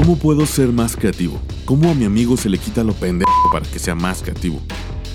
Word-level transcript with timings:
¿Cómo 0.00 0.16
puedo 0.16 0.46
ser 0.46 0.72
más 0.72 0.96
creativo? 0.96 1.38
¿Cómo 1.66 1.90
a 1.90 1.94
mi 1.94 2.06
amigo 2.06 2.34
se 2.38 2.48
le 2.48 2.56
quita 2.56 2.82
lo 2.82 2.94
pendejo 2.94 3.30
para 3.52 3.66
que 3.66 3.78
sea 3.78 3.94
más 3.94 4.22
creativo? 4.22 4.58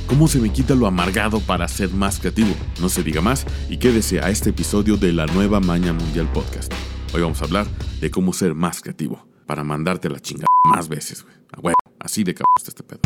¿Cómo 0.05 0.27
se 0.27 0.37
me 0.37 0.53
quita 0.53 0.75
lo 0.75 0.85
amargado 0.85 1.39
para 1.39 1.67
ser 1.67 1.89
más 1.89 2.19
creativo? 2.19 2.53
No 2.79 2.87
se 2.87 3.01
diga 3.01 3.19
más 3.19 3.47
y 3.67 3.77
quédese 3.77 4.19
a 4.19 4.29
este 4.29 4.51
episodio 4.51 4.95
de 4.95 5.11
la 5.11 5.25
nueva 5.25 5.59
Maña 5.59 5.91
Mundial 5.91 6.31
Podcast. 6.31 6.71
Hoy 7.15 7.21
vamos 7.21 7.41
a 7.41 7.45
hablar 7.45 7.65
de 7.99 8.11
cómo 8.11 8.31
ser 8.31 8.53
más 8.53 8.79
creativo 8.79 9.25
para 9.47 9.63
mandarte 9.63 10.07
la 10.07 10.19
chingada 10.19 10.45
más 10.63 10.87
veces, 10.87 11.25
güey. 11.59 11.73
Así 11.99 12.23
de 12.23 12.35
cabrón 12.35 12.45
este 12.67 12.83
pedo. 12.83 12.99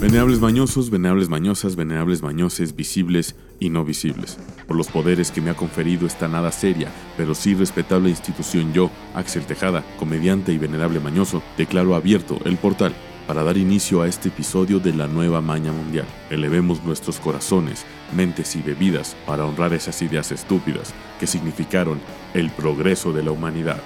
Venerables 0.00 0.40
mañosos, 0.40 0.88
venerables 0.88 1.28
mañosas, 1.28 1.76
venerables 1.76 2.22
mañoses, 2.22 2.74
visibles 2.74 3.36
y 3.58 3.68
no 3.68 3.84
visibles. 3.84 4.38
Por 4.66 4.78
los 4.78 4.88
poderes 4.88 5.30
que 5.30 5.42
me 5.42 5.50
ha 5.50 5.54
conferido 5.54 6.06
esta 6.06 6.26
nada 6.26 6.50
seria, 6.52 6.90
pero 7.18 7.34
sí 7.34 7.54
respetable 7.54 8.08
institución 8.08 8.72
yo, 8.72 8.90
Axel 9.14 9.44
Tejada, 9.44 9.84
comediante 9.98 10.54
y 10.54 10.58
venerable 10.58 11.00
mañoso, 11.00 11.42
declaro 11.58 11.94
abierto 11.94 12.38
el 12.46 12.56
portal 12.56 12.94
para 13.26 13.42
dar 13.42 13.58
inicio 13.58 14.00
a 14.00 14.08
este 14.08 14.30
episodio 14.30 14.80
de 14.80 14.94
la 14.94 15.06
nueva 15.06 15.42
maña 15.42 15.70
mundial. 15.70 16.06
Elevemos 16.30 16.82
nuestros 16.82 17.20
corazones, 17.20 17.84
mentes 18.16 18.56
y 18.56 18.62
bebidas 18.62 19.14
para 19.26 19.44
honrar 19.44 19.74
esas 19.74 20.00
ideas 20.00 20.32
estúpidas 20.32 20.94
que 21.20 21.26
significaron 21.26 22.00
el 22.32 22.48
progreso 22.48 23.12
de 23.12 23.22
la 23.22 23.32
humanidad. 23.32 23.82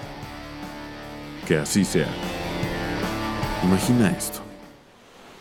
Que 1.48 1.58
así 1.58 1.84
sea. 1.84 2.08
Imagina 3.64 4.12
esto. 4.12 4.38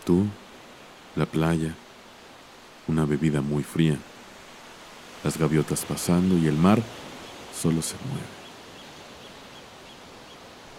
Tú 0.04 0.26
la 1.16 1.26
playa, 1.26 1.76
una 2.88 3.06
bebida 3.06 3.42
muy 3.42 3.64
fría, 3.64 3.98
las 5.24 5.38
gaviotas 5.38 5.86
pasando 5.86 6.38
y 6.38 6.48
el 6.48 6.58
mar 6.58 6.82
solo 7.60 7.82
se 7.82 7.96
mueve. 8.10 8.28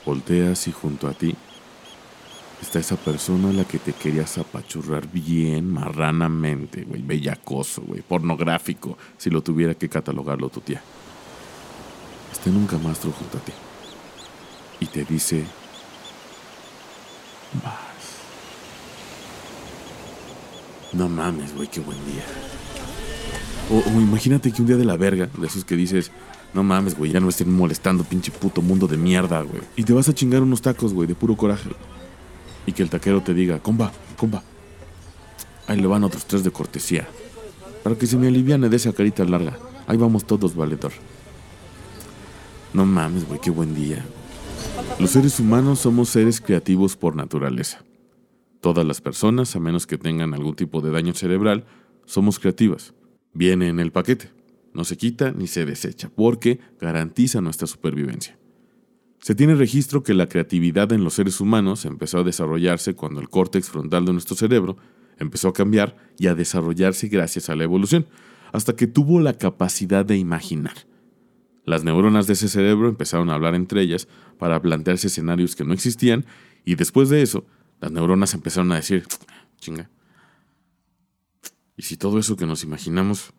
Volteas 0.04 0.68
y 0.68 0.72
junto 0.72 1.08
a 1.08 1.12
ti 1.12 1.34
está 2.60 2.78
esa 2.78 2.96
persona 2.96 3.50
a 3.50 3.52
la 3.52 3.64
que 3.64 3.78
te 3.78 3.92
querías 3.92 4.36
apachurrar 4.38 5.06
bien 5.06 5.70
marranamente, 5.70 6.82
güey, 6.82 7.02
bellacoso, 7.02 7.82
güey, 7.82 8.02
pornográfico, 8.02 8.98
si 9.16 9.30
lo 9.30 9.42
tuviera 9.42 9.74
que 9.74 9.88
catalogarlo 9.88 10.48
tu 10.48 10.60
tía. 10.60 10.82
Está 12.32 12.50
en 12.50 12.56
un 12.56 12.66
camastro 12.66 13.12
junto 13.12 13.38
a 13.38 13.40
ti 13.40 13.52
y 14.80 14.86
te 14.86 15.04
dice, 15.04 15.44
va. 17.64 17.83
No 20.96 21.08
mames, 21.08 21.54
güey, 21.54 21.68
qué 21.68 21.80
buen 21.80 21.98
día. 22.06 22.24
O, 23.70 24.00
imagínate 24.00 24.52
que 24.52 24.62
un 24.62 24.68
día 24.68 24.76
de 24.76 24.84
la 24.84 24.96
verga, 24.96 25.28
de 25.36 25.46
esos 25.46 25.64
que 25.64 25.74
dices, 25.74 26.10
no 26.52 26.62
mames, 26.62 26.96
güey, 26.96 27.10
ya 27.10 27.20
no 27.20 27.26
me 27.26 27.30
estén 27.30 27.52
molestando, 27.52 28.04
pinche 28.04 28.30
puto 28.30 28.62
mundo 28.62 28.86
de 28.86 28.96
mierda, 28.96 29.40
güey. 29.42 29.62
Y 29.76 29.84
te 29.84 29.92
vas 29.92 30.08
a 30.08 30.14
chingar 30.14 30.42
unos 30.42 30.62
tacos, 30.62 30.94
güey, 30.94 31.08
de 31.08 31.14
puro 31.14 31.36
coraje. 31.36 31.70
Y 32.66 32.72
que 32.72 32.82
el 32.82 32.90
taquero 32.90 33.22
te 33.22 33.34
diga, 33.34 33.58
comba, 33.58 33.92
comba. 34.16 34.42
Ahí 35.66 35.80
le 35.80 35.86
van 35.86 36.04
otros 36.04 36.26
tres 36.26 36.44
de 36.44 36.50
cortesía. 36.50 37.08
Para 37.82 37.96
que 37.96 38.06
se 38.06 38.16
me 38.16 38.28
aliviane 38.28 38.68
de 38.68 38.76
esa 38.76 38.92
carita 38.92 39.24
larga. 39.24 39.58
Ahí 39.86 39.96
vamos 39.96 40.24
todos, 40.24 40.54
valedor. 40.54 40.92
No 42.72 42.86
mames, 42.86 43.26
güey, 43.26 43.40
qué 43.40 43.50
buen 43.50 43.74
día. 43.74 44.04
Los 44.98 45.10
seres 45.10 45.40
humanos 45.40 45.80
somos 45.80 46.08
seres 46.08 46.40
creativos 46.40 46.96
por 46.96 47.16
naturaleza. 47.16 47.82
Todas 48.64 48.86
las 48.86 49.02
personas, 49.02 49.54
a 49.54 49.60
menos 49.60 49.86
que 49.86 49.98
tengan 49.98 50.32
algún 50.32 50.56
tipo 50.56 50.80
de 50.80 50.90
daño 50.90 51.12
cerebral, 51.12 51.66
somos 52.06 52.38
creativas. 52.38 52.94
Viene 53.34 53.68
en 53.68 53.78
el 53.78 53.92
paquete. 53.92 54.30
No 54.72 54.84
se 54.84 54.96
quita 54.96 55.32
ni 55.32 55.48
se 55.48 55.66
desecha, 55.66 56.08
porque 56.08 56.60
garantiza 56.80 57.42
nuestra 57.42 57.66
supervivencia. 57.66 58.38
Se 59.20 59.34
tiene 59.34 59.54
registro 59.54 60.02
que 60.02 60.14
la 60.14 60.30
creatividad 60.30 60.90
en 60.92 61.04
los 61.04 61.12
seres 61.12 61.42
humanos 61.42 61.84
empezó 61.84 62.20
a 62.20 62.22
desarrollarse 62.22 62.94
cuando 62.94 63.20
el 63.20 63.28
córtex 63.28 63.68
frontal 63.68 64.06
de 64.06 64.14
nuestro 64.14 64.34
cerebro 64.34 64.78
empezó 65.18 65.48
a 65.48 65.52
cambiar 65.52 65.98
y 66.18 66.28
a 66.28 66.34
desarrollarse 66.34 67.08
gracias 67.08 67.50
a 67.50 67.56
la 67.56 67.64
evolución, 67.64 68.06
hasta 68.50 68.74
que 68.74 68.86
tuvo 68.86 69.20
la 69.20 69.34
capacidad 69.34 70.06
de 70.06 70.16
imaginar. 70.16 70.86
Las 71.66 71.84
neuronas 71.84 72.26
de 72.26 72.32
ese 72.32 72.48
cerebro 72.48 72.88
empezaron 72.88 73.28
a 73.28 73.34
hablar 73.34 73.56
entre 73.56 73.82
ellas 73.82 74.08
para 74.38 74.62
plantearse 74.62 75.08
escenarios 75.08 75.54
que 75.54 75.66
no 75.66 75.74
existían 75.74 76.24
y 76.64 76.76
después 76.76 77.10
de 77.10 77.20
eso 77.20 77.44
las 77.84 77.92
neuronas 77.92 78.32
empezaron 78.32 78.72
a 78.72 78.76
decir, 78.76 79.04
chinga. 79.60 79.90
¿Y 81.76 81.82
si 81.82 81.98
todo 81.98 82.18
eso 82.18 82.34
que 82.34 82.46
nos 82.46 82.64
imaginamos 82.64 83.34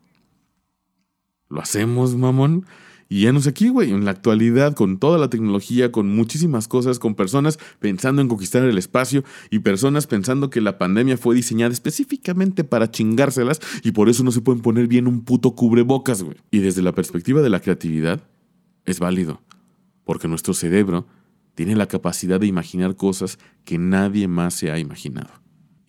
lo 1.48 1.60
hacemos, 1.60 2.14
mamón? 2.14 2.64
Y 3.08 3.22
ya 3.22 3.32
no 3.32 3.40
sé 3.40 3.48
aquí, 3.48 3.70
güey, 3.70 3.90
en 3.90 4.04
la 4.04 4.12
actualidad, 4.12 4.76
con 4.76 4.98
toda 4.98 5.18
la 5.18 5.30
tecnología, 5.30 5.90
con 5.90 6.14
muchísimas 6.14 6.68
cosas, 6.68 7.00
con 7.00 7.16
personas 7.16 7.58
pensando 7.80 8.22
en 8.22 8.28
conquistar 8.28 8.62
el 8.62 8.78
espacio 8.78 9.24
y 9.50 9.58
personas 9.58 10.06
pensando 10.06 10.48
que 10.48 10.60
la 10.60 10.78
pandemia 10.78 11.16
fue 11.16 11.34
diseñada 11.34 11.72
específicamente 11.72 12.62
para 12.62 12.92
chingárselas 12.92 13.60
y 13.82 13.90
por 13.90 14.08
eso 14.08 14.22
no 14.22 14.30
se 14.30 14.42
pueden 14.42 14.62
poner 14.62 14.86
bien 14.86 15.08
un 15.08 15.24
puto 15.24 15.56
cubrebocas, 15.56 16.22
güey. 16.22 16.36
Y 16.52 16.60
desde 16.60 16.82
la 16.82 16.92
perspectiva 16.92 17.42
de 17.42 17.50
la 17.50 17.58
creatividad, 17.58 18.22
es 18.84 19.00
válido, 19.00 19.42
porque 20.04 20.28
nuestro 20.28 20.54
cerebro 20.54 21.08
tiene 21.56 21.74
la 21.74 21.88
capacidad 21.88 22.38
de 22.38 22.46
imaginar 22.46 22.94
cosas 22.96 23.38
que 23.64 23.78
nadie 23.78 24.28
más 24.28 24.54
se 24.54 24.70
ha 24.70 24.78
imaginado. 24.78 25.30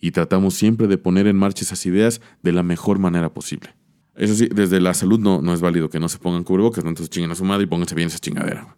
Y 0.00 0.12
tratamos 0.12 0.54
siempre 0.54 0.86
de 0.86 0.96
poner 0.96 1.26
en 1.26 1.36
marcha 1.36 1.62
esas 1.62 1.84
ideas 1.84 2.20
de 2.42 2.52
la 2.52 2.62
mejor 2.62 2.98
manera 2.98 3.32
posible. 3.32 3.74
Eso 4.16 4.34
sí, 4.34 4.48
desde 4.52 4.80
la 4.80 4.94
salud 4.94 5.20
no, 5.20 5.42
no 5.42 5.52
es 5.52 5.60
válido 5.60 5.90
que 5.90 6.00
no 6.00 6.08
se 6.08 6.18
pongan 6.18 6.42
cubrebocas, 6.42 6.82
¿no? 6.84 6.90
entonces 6.90 7.10
chinguen 7.10 7.30
a 7.30 7.34
su 7.34 7.44
madre 7.44 7.64
y 7.64 7.66
pónganse 7.66 7.94
bien 7.94 8.08
esa 8.08 8.18
chingadera. 8.18 8.74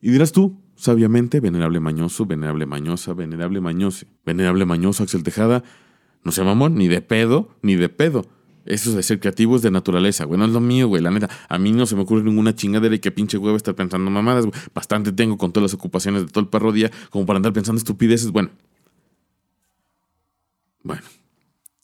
Y 0.00 0.10
dirás 0.10 0.32
tú, 0.32 0.60
sabiamente, 0.76 1.40
venerable 1.40 1.78
mañoso, 1.78 2.24
venerable 2.24 2.64
mañosa, 2.64 3.12
venerable 3.12 3.60
mañose, 3.60 4.06
venerable 4.24 4.64
mañoso, 4.64 5.02
Axel 5.02 5.22
Tejada, 5.22 5.62
no 6.24 6.32
se 6.32 6.42
mamón, 6.42 6.74
ni 6.76 6.88
de 6.88 7.02
pedo, 7.02 7.54
ni 7.60 7.76
de 7.76 7.90
pedo. 7.90 8.24
Eso 8.64 8.94
de 8.94 9.02
ser 9.02 9.20
creativo 9.20 9.56
es 9.56 9.62
de 9.62 9.70
naturaleza, 9.70 10.24
güey. 10.24 10.38
No 10.38 10.44
es 10.44 10.52
lo 10.52 10.60
mío, 10.60 10.88
güey. 10.88 11.02
La 11.02 11.10
neta, 11.10 11.28
a 11.48 11.58
mí 11.58 11.72
no 11.72 11.86
se 11.86 11.96
me 11.96 12.02
ocurre 12.02 12.22
ninguna 12.22 12.54
chingadera 12.54 12.94
y 12.94 12.98
que 12.98 13.10
pinche 13.10 13.38
huevo 13.38 13.56
estar 13.56 13.74
pensando 13.74 14.10
mamadas, 14.10 14.46
güey. 14.46 14.60
Bastante 14.74 15.12
tengo 15.12 15.38
con 15.38 15.52
todas 15.52 15.70
las 15.70 15.74
ocupaciones 15.74 16.22
de 16.22 16.28
todo 16.28 16.40
el 16.40 16.48
perro 16.48 16.72
día 16.72 16.90
como 17.10 17.24
para 17.26 17.38
andar 17.38 17.52
pensando 17.52 17.78
estupideces. 17.78 18.30
Bueno. 18.30 18.50
Bueno. 20.82 21.02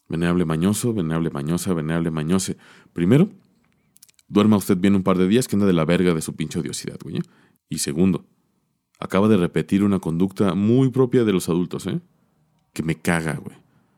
Venerable 0.09 0.45
mañoso, 0.45 0.93
venerable 0.93 1.31
mañosa, 1.31 1.73
venerable 1.73 2.11
mañose. 2.11 2.57
Primero, 2.93 3.31
duerma 4.29 4.57
usted 4.57 4.77
bien 4.77 4.95
un 4.95 5.03
par 5.03 5.17
de 5.17 5.27
días 5.27 5.49
que 5.49 5.57
anda 5.57 5.67
de 5.67 5.73
la 5.73 5.85
verga 5.85 6.15
de 6.15 6.21
su 6.21 6.35
pinche 6.35 6.59
odiosidad, 6.59 6.99
güey. 7.03 7.21
Y 7.71 7.79
segundo, 7.79 8.27
acaba 9.01 9.29
de 9.29 9.37
repetir 9.37 9.83
una 9.83 10.01
conducta 10.01 10.55
muy 10.55 10.91
propia 10.91 11.25
de 11.25 11.33
los 11.33 11.49
adultos, 11.49 11.87
¿eh? 11.87 12.01
Que 12.73 12.83
me 12.83 12.97
caga, 12.97 13.35
güey. 13.35 13.57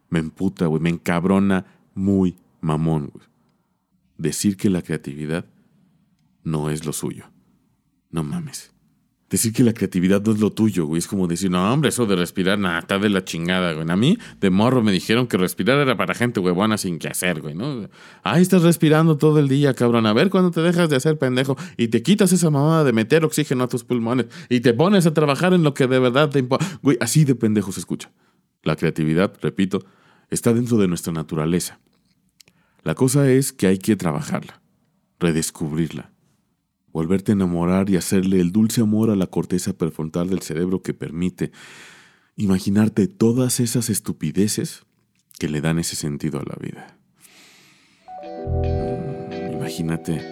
Me 0.09 0.21
emputa, 0.21 0.67
güey. 0.67 0.81
Me 0.81 0.91
encabrona 0.91 1.67
muy 1.95 2.37
mamón, 2.61 3.13
Decir 4.19 4.57
que 4.57 4.71
la 4.71 4.81
creatividad 4.81 5.45
no 6.43 6.71
es 6.71 6.87
lo 6.87 6.93
suyo. 6.93 7.25
No 8.11 8.25
mames. 8.25 8.73
Decir 9.29 9.53
que 9.53 9.65
la 9.65 9.75
creatividad 9.75 10.23
no 10.23 10.33
es 10.33 10.39
lo 10.39 10.53
tuyo, 10.53 10.87
güey. 10.87 11.01
Es 11.01 11.09
como 11.09 11.27
decir, 11.27 11.51
no, 11.51 11.73
hombre, 11.73 11.89
eso 11.89 12.07
de 12.07 12.15
respirar, 12.15 12.61
nada, 12.61 12.79
está 12.79 12.99
de 12.99 13.09
la 13.09 13.25
chingada, 13.25 13.73
güey. 13.73 13.91
A 13.91 13.97
mí, 13.97 14.17
de 14.41 14.51
morro, 14.51 14.85
me 14.85 14.93
dijeron 14.93 15.27
que 15.27 15.37
respirar 15.37 15.79
era 15.79 15.97
para 15.97 16.15
gente 16.15 16.39
huevona 16.39 16.79
sin 16.79 17.01
que 17.01 17.09
hacer, 17.09 17.43
güey, 17.43 17.57
¿no? 17.57 17.89
Ahí 18.23 18.41
estás 18.41 18.63
respirando 18.63 19.19
todo 19.19 19.41
el 19.41 19.49
día, 19.49 19.75
cabrón. 19.75 20.07
A 20.07 20.13
ver 20.13 20.31
cuándo 20.31 20.53
te 20.53 20.63
dejas 20.63 20.89
de 20.89 20.95
hacer 20.95 21.19
pendejo 21.19 21.57
y 21.77 21.89
te 21.89 22.03
quitas 22.03 22.33
esa 22.33 22.51
mamada 22.51 22.85
de 22.85 22.93
meter 22.93 23.25
oxígeno 23.25 23.65
a 23.65 23.69
tus 23.69 23.83
pulmones 23.83 24.27
y 24.49 24.61
te 24.61 24.73
pones 24.73 25.07
a 25.07 25.13
trabajar 25.13 25.53
en 25.55 25.65
lo 25.65 25.75
que 25.75 25.89
de 25.89 25.99
verdad 25.99 26.31
te 26.31 26.39
importa. 26.39 26.65
Güey, 26.83 26.97
así 27.01 27.25
de 27.25 27.35
pendejo 27.35 27.73
se 27.73 27.81
escucha. 27.81 28.13
La 28.63 28.77
creatividad, 28.77 29.33
repito, 29.43 29.85
está 30.31 30.55
dentro 30.55 30.79
de 30.79 30.87
nuestra 30.87 31.13
naturaleza. 31.13 31.81
La 32.87 32.95
cosa 32.95 33.29
es 33.29 33.53
que 33.53 33.67
hay 33.67 33.79
que 33.79 33.97
trabajarla, 33.97 34.63
redescubrirla, 35.19 36.13
volverte 36.93 37.33
a 37.33 37.35
enamorar 37.35 37.91
y 37.91 37.97
hacerle 37.97 38.41
el 38.41 38.53
dulce 38.53 38.81
amor 38.81 39.11
a 39.11 39.17
la 39.17 39.27
corteza 39.27 39.77
prefrontal 39.77 40.31
del 40.31 40.41
cerebro 40.41 40.83
que 40.83 40.95
permite 40.95 41.51
imaginarte 42.37 43.09
todas 43.09 43.59
esas 43.59 43.91
estupideces 43.91 44.85
que 45.37 45.49
le 45.49 45.61
dan 45.61 45.81
ese 45.81 45.97
sentido 45.97 46.39
a 46.39 46.45
la 46.45 46.55
vida. 46.61 46.97
Mm, 48.23 49.55
imagínate 49.55 50.23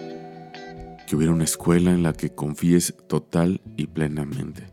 que 1.05 1.17
hubiera 1.17 1.33
una 1.33 1.43
escuela 1.43 1.91
en 1.91 2.03
la 2.03 2.13
que 2.13 2.33
confíes 2.33 2.95
total 3.09 3.59
y 3.75 3.87
plenamente. 3.87 4.67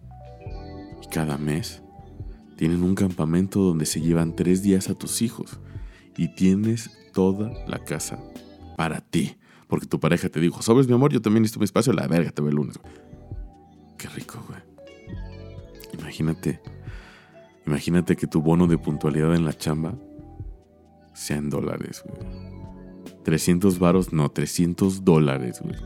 Y 1.02 1.08
cada 1.08 1.36
mes 1.36 1.82
tienen 2.56 2.84
un 2.84 2.94
campamento 2.94 3.58
donde 3.58 3.86
se 3.86 4.00
llevan 4.00 4.36
tres 4.36 4.62
días 4.62 4.88
a 4.88 4.94
tus 4.94 5.20
hijos 5.20 5.58
y 6.16 6.32
tienes 6.36 7.01
toda 7.12 7.52
la 7.66 7.78
casa 7.84 8.18
para 8.76 9.00
ti. 9.00 9.36
Porque 9.68 9.86
tu 9.86 10.00
pareja 10.00 10.28
te 10.28 10.40
dijo, 10.40 10.60
sobres 10.60 10.86
mi 10.86 10.94
amor, 10.94 11.12
yo 11.12 11.22
también 11.22 11.42
necesito 11.42 11.60
mi 11.60 11.64
espacio, 11.64 11.92
la 11.92 12.06
verga, 12.06 12.30
te 12.30 12.42
veo 12.42 12.50
el 12.50 12.56
lunes. 12.56 12.78
Qué 13.96 14.08
rico, 14.08 14.44
güey. 14.46 14.60
Imagínate, 15.98 16.60
imagínate 17.66 18.16
que 18.16 18.26
tu 18.26 18.42
bono 18.42 18.66
de 18.66 18.76
puntualidad 18.76 19.34
en 19.34 19.44
la 19.44 19.52
chamba 19.52 19.94
sea 21.14 21.36
en 21.36 21.48
dólares, 21.50 22.02
güey. 22.04 22.20
300 23.24 23.78
varos, 23.78 24.12
no, 24.12 24.30
300 24.30 25.04
dólares, 25.04 25.60
güey. 25.62 25.76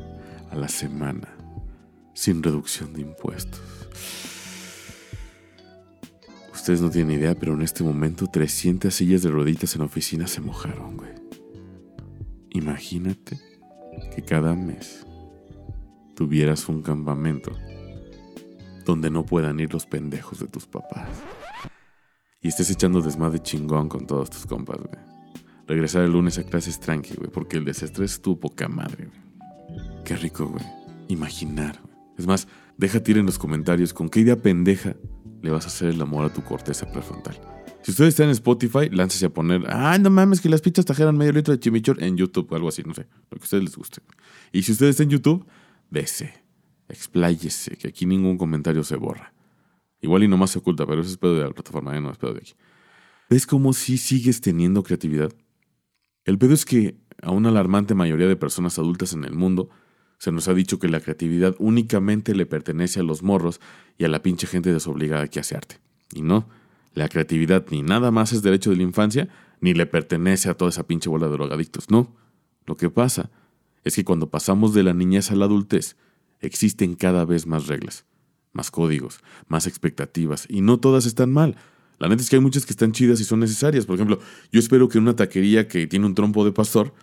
A 0.50 0.56
la 0.56 0.69
semana. 0.69 1.29
sin 2.14 2.43
reducción 2.43 2.94
de 2.94 3.02
impuestos. 3.02 3.61
Ustedes 6.55 6.81
no 6.81 6.88
tienen 6.90 7.19
idea, 7.20 7.34
pero 7.34 7.52
en 7.52 7.61
este 7.61 7.84
momento 7.84 8.26
300 8.26 8.93
sillas 8.93 9.22
de 9.22 9.29
rueditas 9.29 9.76
en 9.76 9.82
oficina 9.82 10.26
se 10.26 10.40
mojaron, 10.40 10.96
güey. 10.96 11.15
Imagínate 12.56 13.38
que 14.14 14.23
cada 14.23 14.55
mes 14.55 15.06
tuvieras 16.14 16.67
un 16.70 16.81
campamento 16.81 17.53
donde 18.87 19.11
no 19.11 19.26
puedan 19.26 19.61
ir 19.61 19.75
los 19.75 19.85
pendejos 19.85 20.41
de 20.41 20.47
tus 20.47 20.67
papás. 20.67 21.06
Y 22.41 22.49
estés 22.49 22.70
echando 22.70 23.03
desmadre 23.03 23.41
chingón 23.41 23.91
con 23.91 24.06
todos 24.06 24.31
tus 24.31 24.47
compas, 24.47 24.79
güey. 24.79 25.05
Regresar 25.67 26.05
el 26.05 26.12
lunes 26.12 26.38
a 26.38 26.44
clases 26.44 26.81
tranqui, 26.81 27.14
güey, 27.17 27.31
porque 27.31 27.58
el 27.58 27.67
desestrés 27.67 28.12
estuvo 28.12 28.41
poca 28.41 28.69
madre. 28.69 29.11
Qué 30.06 30.17
rico, 30.17 30.47
güey. 30.47 30.64
Imaginar. 31.08 31.79
Es 32.17 32.26
más, 32.26 32.49
déjate 32.79 33.11
ir 33.11 33.19
en 33.19 33.26
los 33.26 33.38
comentarios 33.38 33.93
con 33.93 34.08
qué 34.08 34.20
idea 34.20 34.41
pendeja 34.41 34.97
le 35.43 35.50
vas 35.50 35.67
a 35.67 35.69
hacer 35.69 35.88
el 35.88 36.00
amor 36.00 36.25
a 36.25 36.32
tu 36.32 36.43
corteza 36.43 36.91
prefrontal. 36.91 37.38
Si 37.86 37.92
ustedes 37.92 38.14
están 38.14 38.26
en 38.26 38.32
Spotify, 38.32 38.90
láncese 38.90 39.26
a 39.26 39.30
poner, 39.30 39.62
ah, 39.68 39.96
no 39.96 40.10
mames, 40.10 40.40
que 40.40 40.48
las 40.48 40.60
pizzas 40.60 40.84
trajeron 40.84 41.16
medio 41.16 41.30
litro 41.30 41.54
de 41.54 41.60
chimichurri 41.60 42.04
en 42.04 42.16
YouTube 42.16 42.50
o 42.50 42.56
algo 42.56 42.66
así, 42.66 42.82
no 42.82 42.92
sé, 42.92 43.06
lo 43.30 43.38
que 43.38 43.42
a 43.42 43.44
ustedes 43.44 43.62
les 43.62 43.76
guste. 43.76 44.00
Y 44.50 44.62
si 44.62 44.72
ustedes 44.72 44.90
están 44.90 45.04
en 45.04 45.10
YouTube, 45.10 45.46
dese, 45.88 46.34
expláyese, 46.88 47.76
que 47.76 47.86
aquí 47.86 48.04
ningún 48.04 48.38
comentario 48.38 48.82
se 48.82 48.96
borra. 48.96 49.32
Igual 50.00 50.24
y 50.24 50.26
nomás 50.26 50.50
se 50.50 50.58
oculta, 50.58 50.84
pero 50.84 51.00
eso 51.00 51.12
es 51.12 51.16
pedo 51.16 51.36
de 51.36 51.44
la 51.44 51.50
plataforma, 51.50 51.96
¿eh? 51.96 52.00
no 52.00 52.10
es 52.10 52.18
pedo 52.18 52.32
de 52.32 52.40
aquí. 52.40 52.54
¿Ves 53.30 53.46
cómo 53.46 53.72
si 53.72 53.98
sigues 53.98 54.40
teniendo 54.40 54.82
creatividad? 54.82 55.30
El 56.24 56.38
pedo 56.38 56.54
es 56.54 56.64
que 56.64 56.96
a 57.22 57.30
una 57.30 57.50
alarmante 57.50 57.94
mayoría 57.94 58.26
de 58.26 58.34
personas 58.34 58.80
adultas 58.80 59.12
en 59.12 59.22
el 59.22 59.36
mundo 59.36 59.70
se 60.18 60.32
nos 60.32 60.48
ha 60.48 60.54
dicho 60.54 60.80
que 60.80 60.88
la 60.88 60.98
creatividad 60.98 61.54
únicamente 61.60 62.34
le 62.34 62.46
pertenece 62.46 62.98
a 62.98 63.04
los 63.04 63.22
morros 63.22 63.60
y 63.96 64.02
a 64.02 64.08
la 64.08 64.22
pinche 64.22 64.48
gente 64.48 64.72
desobligada 64.72 65.28
que 65.28 65.38
hace 65.38 65.56
arte. 65.56 65.78
Y 66.12 66.22
no, 66.22 66.48
la 66.96 67.10
creatividad 67.10 67.66
ni 67.70 67.82
nada 67.82 68.10
más 68.10 68.32
es 68.32 68.43
derecho 68.43 68.70
de 68.70 68.76
la 68.76 68.82
infancia, 68.82 69.28
ni 69.60 69.75
le 69.75 69.84
pertenece 69.84 70.48
a 70.48 70.54
toda 70.54 70.70
esa 70.70 70.87
pinche 70.87 71.10
bola 71.10 71.26
de 71.26 71.32
drogadictos. 71.32 71.90
No. 71.90 72.16
Lo 72.64 72.75
que 72.75 72.88
pasa 72.88 73.31
es 73.84 73.94
que 73.94 74.04
cuando 74.04 74.31
pasamos 74.31 74.72
de 74.72 74.82
la 74.82 74.94
niñez 74.94 75.31
a 75.31 75.37
la 75.37 75.44
adultez, 75.44 75.96
existen 76.40 76.94
cada 76.94 77.26
vez 77.26 77.46
más 77.46 77.66
reglas, 77.66 78.06
más 78.54 78.70
códigos, 78.70 79.20
más 79.46 79.66
expectativas, 79.66 80.46
y 80.48 80.62
no 80.62 80.81
todas 80.81 81.04
están 81.04 81.31
mal. 81.31 81.56
La 81.98 82.08
neta 82.08 82.22
es 82.22 82.31
que 82.31 82.37
hay 82.37 82.43
muchas 82.43 82.64
que 82.64 82.72
están 82.72 82.93
chidas 82.93 83.20
y 83.20 83.25
son 83.25 83.40
necesarias. 83.40 83.84
Por 83.84 83.96
ejemplo, 83.96 84.19
yo 84.50 84.58
espero 84.58 84.88
que 84.88 84.96
en 84.96 85.04
una 85.04 85.16
taquería 85.16 85.69
que 85.69 85.87
tiene 85.87 86.06
un 86.06 86.14
trompo 86.14 86.46
de 86.46 86.52
pastor, 86.52 86.94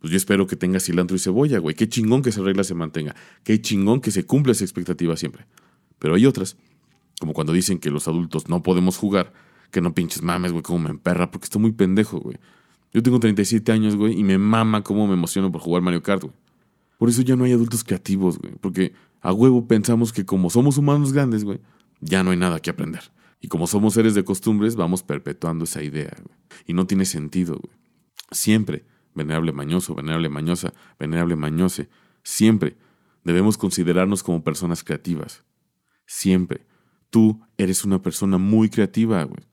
pues 0.00 0.10
yo 0.10 0.16
espero 0.16 0.46
que 0.46 0.56
tenga 0.56 0.80
cilantro 0.80 1.16
y 1.16 1.20
cebolla, 1.20 1.58
güey. 1.58 1.74
Qué 1.74 1.86
chingón 1.86 2.22
que 2.22 2.30
esa 2.30 2.40
regla 2.40 2.64
se 2.64 2.74
mantenga. 2.74 3.14
Qué 3.44 3.60
chingón 3.60 4.00
que 4.00 4.10
se 4.10 4.24
cumpla 4.24 4.52
esa 4.52 4.64
expectativa 4.64 5.16
siempre. 5.18 5.44
Pero 5.98 6.14
hay 6.14 6.24
otras 6.24 6.56
como 7.20 7.32
cuando 7.32 7.52
dicen 7.52 7.78
que 7.78 7.90
los 7.90 8.08
adultos 8.08 8.48
no 8.48 8.62
podemos 8.62 8.96
jugar, 8.96 9.32
que 9.70 9.80
no 9.80 9.94
pinches 9.94 10.22
mames, 10.22 10.52
güey, 10.52 10.62
como 10.62 10.78
me 10.78 10.90
emperra, 10.90 11.30
porque 11.30 11.44
estoy 11.44 11.60
muy 11.60 11.72
pendejo, 11.72 12.20
güey. 12.20 12.38
Yo 12.92 13.02
tengo 13.02 13.20
37 13.20 13.70
años, 13.72 13.96
güey, 13.96 14.18
y 14.18 14.24
me 14.24 14.38
mama 14.38 14.82
cómo 14.82 15.06
me 15.06 15.14
emociono 15.14 15.52
por 15.52 15.60
jugar 15.60 15.82
Mario 15.82 16.02
Kart, 16.02 16.22
güey. 16.22 16.34
Por 16.96 17.08
eso 17.08 17.22
ya 17.22 17.36
no 17.36 17.44
hay 17.44 17.52
adultos 17.52 17.84
creativos, 17.84 18.38
güey, 18.38 18.54
porque 18.60 18.92
a 19.20 19.32
huevo 19.32 19.66
pensamos 19.66 20.12
que 20.12 20.24
como 20.24 20.50
somos 20.50 20.78
humanos 20.78 21.12
grandes, 21.12 21.44
güey, 21.44 21.60
ya 22.00 22.22
no 22.22 22.30
hay 22.30 22.36
nada 22.36 22.60
que 22.60 22.70
aprender. 22.70 23.02
Y 23.40 23.48
como 23.48 23.66
somos 23.66 23.94
seres 23.94 24.14
de 24.14 24.24
costumbres, 24.24 24.74
vamos 24.74 25.02
perpetuando 25.02 25.64
esa 25.64 25.82
idea, 25.82 26.16
güey. 26.16 26.36
Y 26.66 26.72
no 26.72 26.86
tiene 26.86 27.04
sentido, 27.04 27.56
güey. 27.56 27.76
Siempre, 28.30 28.84
venerable 29.14 29.52
mañoso, 29.52 29.94
venerable 29.94 30.28
mañosa, 30.28 30.72
venerable 30.98 31.36
mañose, 31.36 31.88
siempre 32.22 32.76
debemos 33.24 33.58
considerarnos 33.58 34.22
como 34.22 34.42
personas 34.42 34.82
creativas. 34.82 35.44
Siempre 36.06 36.67
tú 37.10 37.40
eres 37.56 37.84
una 37.84 38.00
persona 38.00 38.38
muy 38.38 38.68
creativa, 38.68 39.22
güey. 39.24 39.44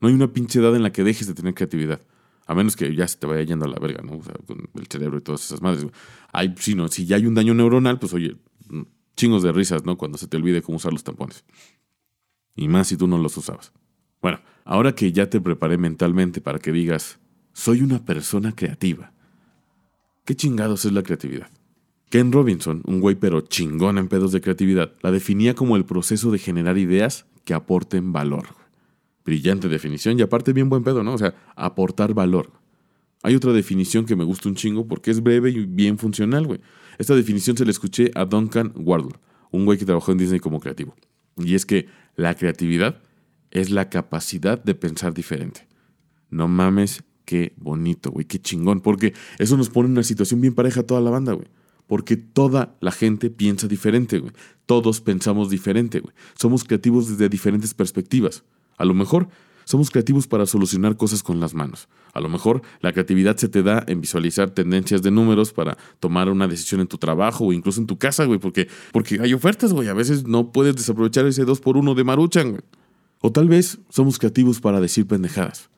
No 0.00 0.08
hay 0.08 0.14
una 0.14 0.32
pinche 0.32 0.58
edad 0.58 0.74
en 0.76 0.82
la 0.82 0.92
que 0.92 1.04
dejes 1.04 1.26
de 1.26 1.34
tener 1.34 1.54
creatividad. 1.54 2.00
A 2.46 2.54
menos 2.54 2.76
que 2.76 2.94
ya 2.94 3.08
se 3.08 3.18
te 3.18 3.26
vaya 3.26 3.42
yendo 3.42 3.64
a 3.64 3.68
la 3.68 3.78
verga, 3.78 4.02
¿no? 4.02 4.18
O 4.18 4.22
sea, 4.22 4.34
con 4.46 4.68
el 4.74 4.86
cerebro 4.86 5.18
y 5.18 5.20
todas 5.20 5.44
esas 5.44 5.62
madres. 5.62 5.86
Hay, 6.32 6.54
si, 6.58 6.74
no, 6.74 6.86
si 6.88 7.06
ya 7.06 7.16
hay 7.16 7.26
un 7.26 7.34
daño 7.34 7.54
neuronal, 7.54 7.98
pues 7.98 8.14
oye, 8.14 8.36
chingos 9.16 9.42
de 9.42 9.52
risas, 9.52 9.84
¿no? 9.84 9.96
Cuando 9.96 10.18
se 10.18 10.28
te 10.28 10.36
olvide 10.36 10.62
cómo 10.62 10.76
usar 10.76 10.92
los 10.92 11.02
tampones. 11.02 11.44
Y 12.54 12.68
más 12.68 12.88
si 12.88 12.96
tú 12.96 13.08
no 13.08 13.18
los 13.18 13.36
usabas. 13.36 13.72
Bueno, 14.22 14.40
ahora 14.64 14.94
que 14.94 15.10
ya 15.12 15.28
te 15.28 15.40
preparé 15.40 15.76
mentalmente 15.76 16.40
para 16.40 16.58
que 16.58 16.72
digas, 16.72 17.18
soy 17.52 17.80
una 17.80 18.04
persona 18.04 18.54
creativa. 18.54 19.12
¿Qué 20.24 20.36
chingados 20.36 20.84
es 20.84 20.92
la 20.92 21.02
creatividad? 21.02 21.50
Ken 22.08 22.30
Robinson, 22.30 22.82
un 22.86 23.00
güey 23.00 23.16
pero 23.16 23.40
chingón 23.40 23.98
en 23.98 24.08
pedos 24.08 24.32
de 24.32 24.40
creatividad, 24.40 24.92
la 25.02 25.10
definía 25.10 25.54
como 25.54 25.76
el 25.76 25.84
proceso 25.84 26.30
de 26.30 26.38
generar 26.38 26.78
ideas 26.78 27.26
que 27.44 27.54
aporten 27.54 28.12
valor. 28.12 28.46
Brillante 29.24 29.68
definición 29.68 30.18
y 30.18 30.22
aparte 30.22 30.52
bien 30.52 30.68
buen 30.68 30.84
pedo, 30.84 31.02
¿no? 31.02 31.14
O 31.14 31.18
sea, 31.18 31.34
aportar 31.56 32.14
valor. 32.14 32.52
Hay 33.22 33.34
otra 33.34 33.52
definición 33.52 34.06
que 34.06 34.14
me 34.14 34.22
gusta 34.22 34.48
un 34.48 34.54
chingo 34.54 34.86
porque 34.86 35.10
es 35.10 35.20
breve 35.20 35.50
y 35.50 35.66
bien 35.66 35.98
funcional, 35.98 36.46
güey. 36.46 36.60
Esta 36.98 37.16
definición 37.16 37.56
se 37.56 37.64
la 37.64 37.72
escuché 37.72 38.12
a 38.14 38.24
Duncan 38.24 38.72
Wardle, 38.76 39.16
un 39.50 39.64
güey 39.64 39.78
que 39.78 39.84
trabajó 39.84 40.12
en 40.12 40.18
Disney 40.18 40.38
como 40.38 40.60
creativo. 40.60 40.94
Y 41.36 41.56
es 41.56 41.66
que 41.66 41.88
la 42.14 42.34
creatividad 42.34 43.02
es 43.50 43.70
la 43.70 43.90
capacidad 43.90 44.62
de 44.62 44.74
pensar 44.74 45.12
diferente. 45.12 45.66
No 46.30 46.46
mames, 46.46 47.02
qué 47.24 47.52
bonito, 47.56 48.10
güey, 48.10 48.26
qué 48.26 48.38
chingón, 48.38 48.80
porque 48.80 49.12
eso 49.38 49.56
nos 49.56 49.70
pone 49.70 49.86
en 49.86 49.92
una 49.92 50.02
situación 50.04 50.40
bien 50.40 50.54
pareja 50.54 50.80
a 50.80 50.86
toda 50.86 51.00
la 51.00 51.10
banda, 51.10 51.32
güey. 51.32 51.48
Porque 51.86 52.16
toda 52.16 52.76
la 52.80 52.90
gente 52.90 53.30
piensa 53.30 53.68
diferente, 53.68 54.18
güey. 54.18 54.32
Todos 54.66 55.00
pensamos 55.00 55.50
diferente, 55.50 56.00
güey. 56.00 56.14
Somos 56.34 56.64
creativos 56.64 57.08
desde 57.08 57.28
diferentes 57.28 57.74
perspectivas. 57.74 58.42
A 58.76 58.84
lo 58.84 58.94
mejor 58.94 59.28
somos 59.66 59.90
creativos 59.90 60.28
para 60.28 60.46
solucionar 60.46 60.96
cosas 60.96 61.24
con 61.24 61.40
las 61.40 61.52
manos. 61.52 61.88
A 62.12 62.20
lo 62.20 62.28
mejor 62.28 62.62
la 62.80 62.92
creatividad 62.92 63.36
se 63.36 63.48
te 63.48 63.64
da 63.64 63.84
en 63.88 64.00
visualizar 64.00 64.50
tendencias 64.50 65.02
de 65.02 65.10
números 65.10 65.52
para 65.52 65.76
tomar 65.98 66.28
una 66.28 66.46
decisión 66.46 66.80
en 66.80 66.86
tu 66.86 66.98
trabajo 66.98 67.46
o 67.46 67.52
incluso 67.52 67.80
en 67.80 67.88
tu 67.88 67.98
casa, 67.98 68.24
güey, 68.26 68.38
porque, 68.38 68.68
porque 68.92 69.18
hay 69.20 69.34
ofertas, 69.34 69.72
güey. 69.72 69.88
A 69.88 69.94
veces 69.94 70.24
no 70.24 70.52
puedes 70.52 70.76
desaprovechar 70.76 71.26
ese 71.26 71.44
2 71.44 71.60
por 71.60 71.76
1 71.76 71.94
de 71.96 72.04
Maruchan, 72.04 72.50
güey. 72.50 72.62
O 73.20 73.32
tal 73.32 73.48
vez 73.48 73.80
somos 73.88 74.18
creativos 74.18 74.60
para 74.60 74.80
decir 74.80 75.06
pendejadas. 75.08 75.68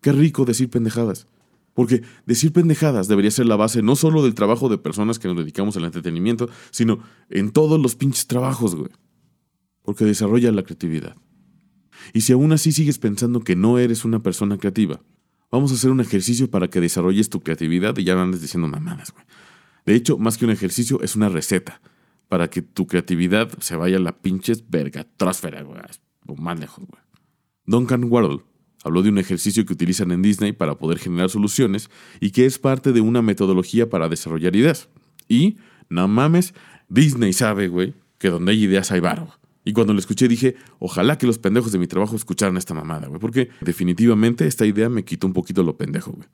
Qué 0.00 0.12
rico 0.12 0.44
decir 0.44 0.70
pendejadas. 0.70 1.26
Porque 1.74 2.02
decir 2.24 2.52
pendejadas 2.52 3.08
debería 3.08 3.30
ser 3.30 3.46
la 3.46 3.56
base 3.56 3.82
no 3.82 3.96
solo 3.96 4.22
del 4.22 4.34
trabajo 4.34 4.68
de 4.68 4.78
personas 4.78 5.18
que 5.18 5.28
nos 5.28 5.36
dedicamos 5.36 5.76
al 5.76 5.84
entretenimiento, 5.84 6.48
sino 6.70 7.00
en 7.28 7.50
todos 7.50 7.80
los 7.80 7.96
pinches 7.96 8.26
trabajos, 8.26 8.76
güey. 8.76 8.90
Porque 9.82 10.04
desarrolla 10.04 10.52
la 10.52 10.62
creatividad. 10.62 11.16
Y 12.12 12.22
si 12.22 12.32
aún 12.32 12.52
así 12.52 12.72
sigues 12.72 12.98
pensando 12.98 13.40
que 13.40 13.56
no 13.56 13.78
eres 13.78 14.04
una 14.04 14.22
persona 14.22 14.56
creativa, 14.56 15.00
vamos 15.50 15.72
a 15.72 15.74
hacer 15.74 15.90
un 15.90 16.00
ejercicio 16.00 16.48
para 16.50 16.68
que 16.68 16.80
desarrolles 16.80 17.28
tu 17.28 17.40
creatividad 17.40 17.96
y 17.98 18.04
ya 18.04 18.14
no 18.14 18.22
andes 18.22 18.40
diciendo 18.40 18.68
mamadas, 18.68 19.12
güey. 19.12 19.24
De 19.84 19.94
hecho, 19.94 20.16
más 20.16 20.38
que 20.38 20.46
un 20.46 20.50
ejercicio, 20.50 21.02
es 21.02 21.16
una 21.16 21.28
receta 21.28 21.80
para 22.28 22.48
que 22.48 22.62
tu 22.62 22.86
creatividad 22.86 23.50
se 23.60 23.76
vaya 23.76 23.98
a 23.98 24.00
la 24.00 24.16
pinches 24.16 24.68
verga, 24.70 25.06
trásfera, 25.16 25.62
güey. 25.62 25.80
O 26.26 26.36
más 26.36 26.58
lejos, 26.58 26.84
güey. 26.86 27.02
Duncan 27.66 28.04
Wardle 28.04 28.42
Habló 28.84 29.02
de 29.02 29.08
un 29.08 29.18
ejercicio 29.18 29.64
que 29.64 29.72
utilizan 29.72 30.12
en 30.12 30.22
Disney 30.22 30.52
para 30.52 30.76
poder 30.76 30.98
generar 30.98 31.30
soluciones 31.30 31.90
y 32.20 32.30
que 32.30 32.46
es 32.46 32.58
parte 32.58 32.92
de 32.92 33.00
una 33.00 33.22
metodología 33.22 33.88
para 33.88 34.08
desarrollar 34.08 34.54
ideas. 34.54 34.88
Y, 35.26 35.56
no 35.88 36.06
mames, 36.06 36.54
Disney 36.88 37.32
sabe, 37.32 37.68
güey, 37.68 37.94
que 38.18 38.28
donde 38.28 38.52
hay 38.52 38.62
ideas 38.62 38.92
hay 38.92 39.00
varo. 39.00 39.28
Y 39.64 39.72
cuando 39.72 39.94
lo 39.94 39.98
escuché 39.98 40.28
dije, 40.28 40.56
ojalá 40.78 41.16
que 41.16 41.26
los 41.26 41.38
pendejos 41.38 41.72
de 41.72 41.78
mi 41.78 41.86
trabajo 41.86 42.14
escucharan 42.14 42.58
esta 42.58 42.74
mamada, 42.74 43.08
güey, 43.08 43.18
porque 43.18 43.48
definitivamente 43.62 44.46
esta 44.46 44.66
idea 44.66 44.90
me 44.90 45.04
quitó 45.04 45.26
un 45.26 45.32
poquito 45.32 45.62
lo 45.62 45.76
pendejo, 45.76 46.12
güey. 46.12 46.28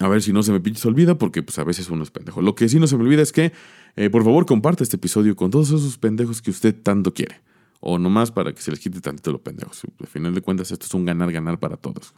A 0.00 0.08
ver 0.08 0.22
si 0.22 0.32
no 0.32 0.42
se 0.42 0.52
me 0.52 0.60
pinche 0.60 0.86
olvida, 0.86 1.16
porque 1.16 1.42
pues 1.42 1.58
a 1.58 1.64
veces 1.64 1.88
uno 1.90 2.02
es 2.04 2.10
pendejo. 2.10 2.40
Lo 2.42 2.54
que 2.54 2.68
sí 2.68 2.78
no 2.78 2.86
se 2.86 2.96
me 2.96 3.02
olvida 3.02 3.22
es 3.22 3.32
que, 3.32 3.52
eh, 3.96 4.10
por 4.10 4.22
favor, 4.22 4.46
comparte 4.46 4.84
este 4.84 4.96
episodio 4.96 5.34
con 5.34 5.50
todos 5.50 5.68
esos 5.68 5.98
pendejos 5.98 6.40
que 6.42 6.50
usted 6.50 6.74
tanto 6.74 7.14
quiere 7.14 7.40
o 7.80 7.98
nomás 7.98 8.30
para 8.30 8.52
que 8.52 8.62
se 8.62 8.70
les 8.70 8.80
quite 8.80 9.00
tantito 9.00 9.32
lo 9.32 9.42
pendejos. 9.42 9.82
Al 10.00 10.06
final 10.06 10.34
de 10.34 10.40
cuentas, 10.40 10.70
esto 10.70 10.86
es 10.86 10.94
un 10.94 11.04
ganar-ganar 11.04 11.58
para 11.58 11.76
todos. 11.76 12.14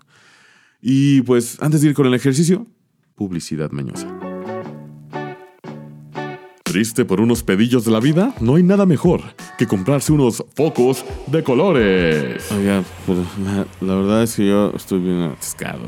Y 0.81 1.23
pues, 1.23 1.61
antes 1.61 1.83
de 1.83 1.89
ir 1.89 1.95
con 1.95 2.07
el 2.07 2.15
ejercicio, 2.15 2.67
publicidad 3.15 3.71
mañosa. 3.71 4.09
¿Triste 6.71 7.05
por 7.05 7.21
unos 7.21 7.43
pedillos 7.43 7.85
de 7.85 7.91
la 7.91 7.99
vida? 7.99 8.33
No 8.41 8.55
hay 8.55 8.63
nada 8.63 8.87
mejor 8.87 9.23
que 9.59 9.67
comprarse 9.67 10.13
unos 10.13 10.45
focos 10.55 11.05
de 11.27 11.43
colores. 11.43 12.49
Oiga, 12.53 12.85
pues, 13.07 13.19
la 13.81 13.95
verdad 13.97 14.23
es 14.23 14.37
que 14.37 14.47
yo 14.47 14.73
estoy 14.77 15.01
bien 15.01 15.21
atascado 15.23 15.81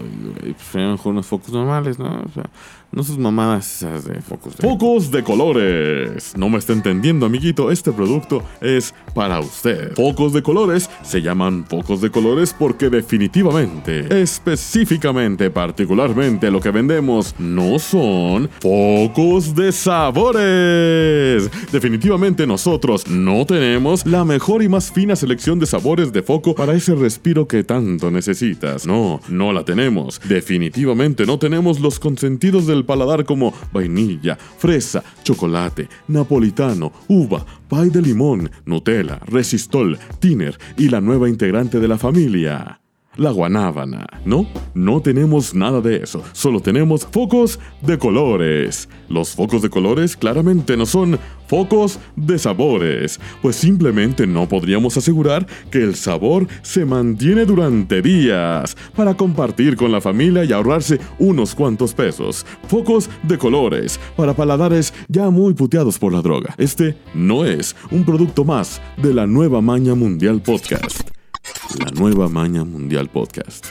y 0.42 0.52
prefiero 0.54 0.90
mejor 0.90 1.12
unos 1.12 1.26
focos 1.26 1.52
normales, 1.52 2.00
¿no? 2.00 2.22
O 2.22 2.28
sea, 2.34 2.50
No 2.94 3.02
sus 3.02 3.16
mamadas 3.16 3.76
esas 3.76 4.04
de 4.04 4.20
focos 4.20 4.54
de... 4.54 4.68
Focos 4.68 5.11
de 5.11 5.25
colores. 5.25 6.34
No 6.37 6.50
me 6.50 6.58
está 6.58 6.75
entendiendo, 6.75 7.25
amiguito. 7.25 7.70
Este 7.70 7.90
producto 7.90 8.42
es 8.61 8.94
para 9.14 9.40
usted. 9.40 9.94
Focos 9.94 10.34
de 10.34 10.42
colores 10.42 10.90
se 11.02 11.22
llaman 11.22 11.64
focos 11.64 12.02
de 12.02 12.11
colores 12.11 12.54
porque 12.56 12.90
definitivamente, 12.90 14.20
específicamente, 14.20 15.49
particularmente 15.49 16.50
lo 16.50 16.61
que 16.61 16.70
vendemos 16.70 17.34
no 17.38 17.78
son 17.78 18.50
focos 18.61 19.54
de 19.54 19.72
sabores. 19.72 21.50
Definitivamente 21.72 22.46
nosotros 22.46 23.06
no 23.08 23.46
tenemos 23.46 24.04
la 24.04 24.26
mejor 24.26 24.62
y 24.62 24.68
más 24.68 24.92
fina 24.92 25.16
selección 25.16 25.58
de 25.58 25.64
sabores 25.64 26.12
de 26.12 26.22
foco 26.22 26.54
para 26.54 26.75
ese 26.75 26.94
respiro 26.94 27.49
que 27.49 27.64
tanto 27.64 28.11
necesitas. 28.11 28.87
No, 28.87 29.18
no 29.30 29.54
la 29.54 29.64
tenemos. 29.64 30.20
Definitivamente 30.28 31.25
no 31.25 31.38
tenemos 31.38 31.80
los 31.80 31.99
consentidos 31.99 32.66
del 32.66 32.81
paladar 32.82 33.24
como 33.24 33.52
vainilla, 33.72 34.36
fresa, 34.36 35.02
chocolate, 35.22 35.88
napolitano, 36.08 36.92
uva, 37.08 37.44
pay 37.68 37.90
de 37.90 38.02
limón, 38.02 38.50
Nutella, 38.64 39.18
resistol, 39.26 39.98
tiner 40.18 40.58
y 40.76 40.88
la 40.88 41.00
nueva 41.00 41.28
integrante 41.28 41.80
de 41.80 41.88
la 41.88 41.98
familia 41.98 42.81
la 43.16 43.31
guanábana. 43.31 44.07
No, 44.25 44.47
no 44.75 45.00
tenemos 45.00 45.54
nada 45.54 45.81
de 45.81 45.97
eso, 45.97 46.23
solo 46.33 46.61
tenemos 46.61 47.07
focos 47.11 47.59
de 47.81 47.99
colores. 47.99 48.88
Los 49.09 49.35
focos 49.35 49.62
de 49.62 49.71
colores 49.71 50.16
claramente 50.16 50.76
no 50.76 50.87
son 50.87 51.19
focos 51.47 51.99
de 52.16 52.38
sabores, 52.38 53.21
pues 53.42 53.57
simplemente 53.57 54.26
no 54.26 54.49
podríamos 54.49 54.97
asegurar 54.97 55.47
que 55.71 55.83
el 55.83 55.95
sabor 55.97 56.47
se 56.62 56.85
mantiene 56.85 57.45
durante 57.45 58.00
días 58.00 58.76
para 58.97 59.14
compartir 59.14 59.76
con 59.76 59.92
la 59.92 60.00
familia 60.00 60.45
y 60.45 60.52
ahorrarse 60.52 60.99
unos 61.19 61.54
cuantos 61.54 61.92
pesos. 61.92 62.47
Focos 62.69 63.11
de 63.23 63.37
colores 63.37 64.00
para 64.16 64.35
paladares 64.35 64.95
ya 65.09 65.28
muy 65.31 65.52
puteados 65.52 65.99
por 65.99 66.12
la 66.12 66.23
droga. 66.23 66.54
Este 66.57 66.97
no 67.14 67.45
es 67.45 67.76
un 67.90 68.04
producto 68.04 68.45
más 68.45 68.81
de 68.97 69.12
la 69.12 69.26
nueva 69.26 69.61
Maña 69.61 69.95
Mundial 69.95 70.40
Podcast 70.40 71.01
la 71.78 71.90
nueva 71.90 72.28
Maña 72.28 72.64
Mundial 72.64 73.08
Podcast. 73.08 73.66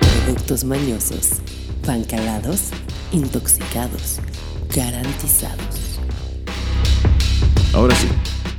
Productos 0.00 0.64
mañosos, 0.64 1.40
pancalados, 1.86 2.70
intoxicados, 3.12 4.20
garantizados. 4.74 6.00
Ahora 7.74 7.94
sí, 7.94 8.08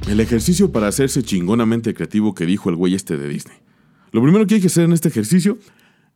el 0.07 0.19
ejercicio 0.19 0.71
para 0.71 0.87
hacerse 0.87 1.23
chingonamente 1.23 1.93
creativo 1.93 2.33
que 2.33 2.45
dijo 2.45 2.69
el 2.69 2.75
güey 2.75 2.93
este 2.93 3.17
de 3.17 3.27
Disney. 3.27 3.57
Lo 4.11 4.21
primero 4.21 4.45
que 4.45 4.55
hay 4.55 4.61
que 4.61 4.67
hacer 4.67 4.85
en 4.85 4.93
este 4.93 5.09
ejercicio 5.09 5.57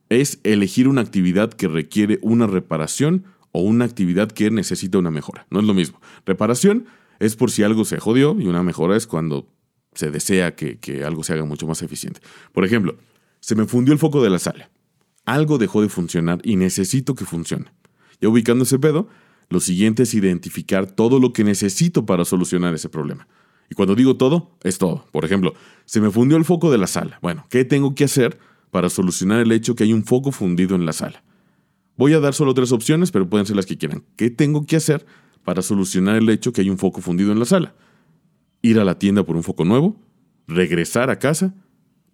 es 0.08 0.40
elegir 0.44 0.88
una 0.88 1.00
actividad 1.00 1.52
que 1.52 1.68
requiere 1.68 2.18
una 2.22 2.46
reparación 2.46 3.24
o 3.52 3.60
una 3.60 3.84
actividad 3.84 4.30
que 4.30 4.50
necesita 4.50 4.98
una 4.98 5.10
mejora. 5.10 5.46
No 5.50 5.60
es 5.60 5.66
lo 5.66 5.74
mismo. 5.74 6.00
Reparación 6.24 6.86
es 7.18 7.36
por 7.36 7.50
si 7.50 7.62
algo 7.62 7.84
se 7.84 7.98
jodió 7.98 8.36
y 8.38 8.46
una 8.46 8.62
mejora 8.62 8.96
es 8.96 9.06
cuando 9.06 9.48
se 9.94 10.10
desea 10.10 10.54
que, 10.54 10.78
algo 11.04 11.24
se 11.24 11.32
haga 11.32 11.44
mucho 11.44 11.66
más 11.66 11.82
eficiente. 11.82 12.20
Por 12.52 12.64
ejemplo, 12.64 12.96
se 13.40 13.54
me 13.54 13.66
fundió 13.66 13.92
el 13.92 13.98
foco 13.98 14.22
de 14.22 14.30
la 14.30 14.38
sala. 14.38 14.70
Algo 15.24 15.58
dejó 15.58 15.82
de 15.82 15.88
funcionar 15.88 16.40
y 16.44 16.56
necesito 16.56 17.14
que 17.14 17.24
funcione. 17.24 17.66
Ya 18.20 18.28
ubicando 18.28 18.64
ese 18.64 18.78
pedo, 18.78 19.08
lo 19.50 19.60
siguiente 19.60 20.04
es 20.04 20.14
identificar 20.14 20.90
todo 20.90 21.20
lo 21.20 21.32
que 21.32 21.44
necesito 21.44 22.06
para 22.06 22.24
solucionar 22.24 22.74
ese 22.74 22.88
problema. 22.88 23.28
Y 23.70 23.74
cuando 23.74 23.94
digo 23.94 24.16
todo, 24.16 24.56
es 24.62 24.78
todo. 24.78 25.06
Por 25.12 25.24
ejemplo, 25.24 25.54
se 25.84 26.00
me 26.00 26.10
fundió 26.10 26.36
el 26.36 26.44
foco 26.44 26.70
de 26.70 26.78
la 26.78 26.86
sala. 26.86 27.18
Bueno, 27.20 27.46
¿qué 27.50 27.64
tengo 27.64 27.94
que 27.94 28.04
hacer 28.04 28.38
para 28.70 28.88
solucionar 28.88 29.40
el 29.40 29.52
hecho 29.52 29.74
que 29.74 29.84
hay 29.84 29.92
un 29.92 30.04
foco 30.04 30.32
fundido 30.32 30.74
en 30.74 30.86
la 30.86 30.92
sala? 30.92 31.22
Voy 31.96 32.14
a 32.14 32.20
dar 32.20 32.32
solo 32.32 32.54
tres 32.54 32.72
opciones, 32.72 33.10
pero 33.10 33.28
pueden 33.28 33.46
ser 33.46 33.56
las 33.56 33.66
que 33.66 33.76
quieran. 33.76 34.04
¿Qué 34.16 34.30
tengo 34.30 34.64
que 34.64 34.76
hacer 34.76 35.04
para 35.44 35.62
solucionar 35.62 36.16
el 36.16 36.28
hecho 36.30 36.52
que 36.52 36.60
hay 36.60 36.70
un 36.70 36.78
foco 36.78 37.00
fundido 37.00 37.32
en 37.32 37.38
la 37.40 37.44
sala? 37.44 37.74
Ir 38.68 38.78
a 38.78 38.84
la 38.84 38.98
tienda 38.98 39.24
por 39.24 39.36
un 39.36 39.42
foco 39.42 39.64
nuevo, 39.64 39.96
regresar 40.46 41.10
a 41.10 41.18
casa, 41.18 41.54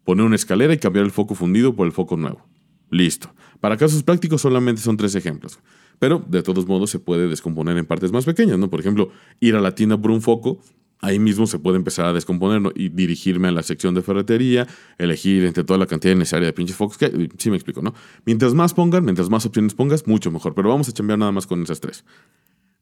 poner 0.04 0.25
una 0.25 0.37
escalera 0.37 0.73
y 0.75 0.78
cambiar 0.78 1.04
el 1.04 1.11
foco 1.11 1.34
fundido 1.34 1.75
por 1.75 1.87
el 1.87 1.92
foco 1.92 2.16
nuevo. 2.16 2.46
Listo. 2.90 3.34
Para 3.61 3.76
casos 3.76 4.02
prácticos 4.02 4.42
solamente 4.42 4.80
son 4.80 4.96
tres 4.96 5.14
ejemplos. 5.14 5.58
Pero 5.99 6.25
de 6.28 6.42
todos 6.42 6.66
modos 6.66 6.90
se 6.90 6.99
puede 6.99 7.28
descomponer 7.28 7.76
en 7.78 7.87
partes 7.87 8.12
más 8.12 8.25
pequeñas, 8.25 8.58
¿no? 8.58 8.68
Por 8.68 8.80
ejemplo, 8.80 9.11
ir 9.40 9.56
a 9.56 9.61
la 9.61 9.75
tienda 9.75 10.00
por 10.00 10.11
un 10.11 10.20
foco, 10.20 10.61
ahí 11.00 11.18
mismo 11.18 11.46
se 11.46 11.58
puede 11.58 11.76
empezar 11.76 12.06
a 12.06 12.12
descomponer 12.12 12.73
y 12.75 12.88
dirigirme 12.88 13.49
a 13.49 13.52
la 13.52 13.62
sección 13.62 13.94
de 13.94 14.02
ferretería, 14.02 14.66
elegir 14.99 15.44
entre 15.44 15.64
toda 15.64 15.78
la 15.78 15.87
cantidad 15.87 16.14
necesaria 16.14 16.46
de 16.46 16.52
pinches 16.52 16.76
focos. 16.76 16.99
Sí 17.38 17.50
me 17.50 17.56
explico, 17.56 17.80
¿no? 17.80 17.94
Mientras 18.26 18.54
más 18.54 18.75
pongan, 18.75 19.04
mientras 19.04 19.30
más 19.30 19.46
opciones 19.46 19.75
pongas, 19.75 20.06
mucho 20.06 20.30
mejor. 20.30 20.54
Pero 20.54 20.68
vamos 20.68 20.88
a 20.88 20.92
cambiar 20.92 21.18
nada 21.18 21.32
más 21.32 21.46
con 21.46 21.62
esas 21.62 21.80
tres. 21.80 22.04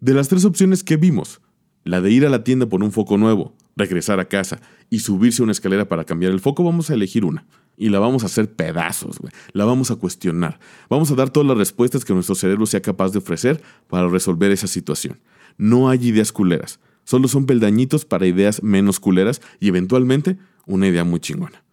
De 0.00 0.14
las 0.14 0.28
tres 0.28 0.44
opciones 0.44 0.82
que 0.82 0.96
vimos, 0.96 1.40
la 1.84 2.00
de 2.00 2.10
ir 2.10 2.26
a 2.26 2.30
la 2.30 2.44
tienda 2.44 2.66
por 2.66 2.82
un 2.82 2.92
foco 2.92 3.18
nuevo, 3.18 3.54
regresar 3.76 4.20
a 4.20 4.26
casa 4.26 4.60
y 4.90 5.00
subirse 5.00 5.42
una 5.42 5.52
escalera 5.52 5.88
para 5.88 6.04
cambiar 6.04 6.32
el 6.32 6.40
foco, 6.40 6.64
vamos 6.64 6.90
a 6.90 6.94
elegir 6.94 7.24
una. 7.24 7.46
Y 7.76 7.88
la 7.88 7.98
vamos 7.98 8.22
a 8.22 8.26
hacer 8.26 8.52
pedazos. 8.52 9.18
La 9.52 9.64
vamos 9.64 9.90
a 9.90 9.96
cuestionar. 9.96 10.60
Vamos 10.90 11.10
a 11.10 11.14
dar 11.14 11.30
todas 11.30 11.48
las 11.48 11.56
respuestas 11.56 12.04
que 12.04 12.12
nuestro 12.12 12.34
cerebro 12.34 12.66
sea 12.66 12.82
capaz 12.82 13.12
de 13.12 13.18
ofrecer 13.18 13.62
para 13.88 14.08
resolver 14.08 14.50
esa 14.50 14.66
situación. 14.66 15.20
No 15.56 15.88
hay 15.88 16.06
ideas 16.06 16.32
culeras. 16.32 16.80
Solo 17.04 17.28
son 17.28 17.46
peldañitos 17.46 18.04
para 18.04 18.26
ideas 18.26 18.62
menos 18.62 19.00
culeras 19.00 19.40
y 19.58 19.68
eventualmente 19.68 20.36
una 20.66 20.86
idea 20.86 21.04
muy 21.04 21.20
chingona. 21.20 21.64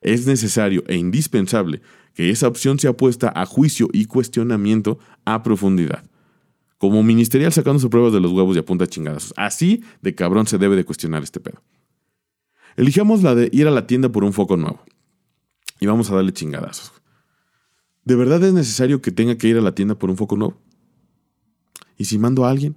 Es 0.00 0.26
necesario 0.26 0.84
e 0.86 0.96
indispensable 0.96 1.80
que 2.14 2.30
esa 2.30 2.48
opción 2.48 2.78
sea 2.78 2.92
puesta 2.92 3.32
a 3.34 3.46
juicio 3.46 3.88
y 3.92 4.04
cuestionamiento 4.04 4.98
a 5.24 5.42
profundidad 5.42 6.04
como 6.78 7.02
ministerial 7.02 7.52
sacándose 7.52 7.88
pruebas 7.88 8.12
de 8.12 8.20
los 8.20 8.32
huevos 8.32 8.56
y 8.56 8.58
apunta 8.58 8.86
chingadas. 8.86 9.32
Así 9.36 9.82
de 10.02 10.14
cabrón 10.14 10.46
se 10.46 10.58
debe 10.58 10.76
de 10.76 10.84
cuestionar 10.84 11.22
este 11.22 11.40
pedo. 11.40 11.62
Elijamos 12.76 13.22
la 13.22 13.34
de 13.34 13.48
ir 13.52 13.66
a 13.66 13.70
la 13.70 13.86
tienda 13.86 14.10
por 14.10 14.24
un 14.24 14.32
foco 14.32 14.56
nuevo. 14.56 14.82
Y 15.80 15.86
vamos 15.86 16.10
a 16.10 16.14
darle 16.14 16.32
chingadazos. 16.32 16.92
¿De 18.04 18.14
verdad 18.14 18.42
es 18.44 18.52
necesario 18.52 19.02
que 19.02 19.10
tenga 19.10 19.36
que 19.36 19.48
ir 19.48 19.56
a 19.56 19.60
la 19.60 19.74
tienda 19.74 19.94
por 19.94 20.10
un 20.10 20.16
foco 20.16 20.36
nuevo? 20.36 20.56
¿Y 21.98 22.04
si 22.04 22.18
mando 22.18 22.44
a 22.44 22.50
alguien? 22.50 22.76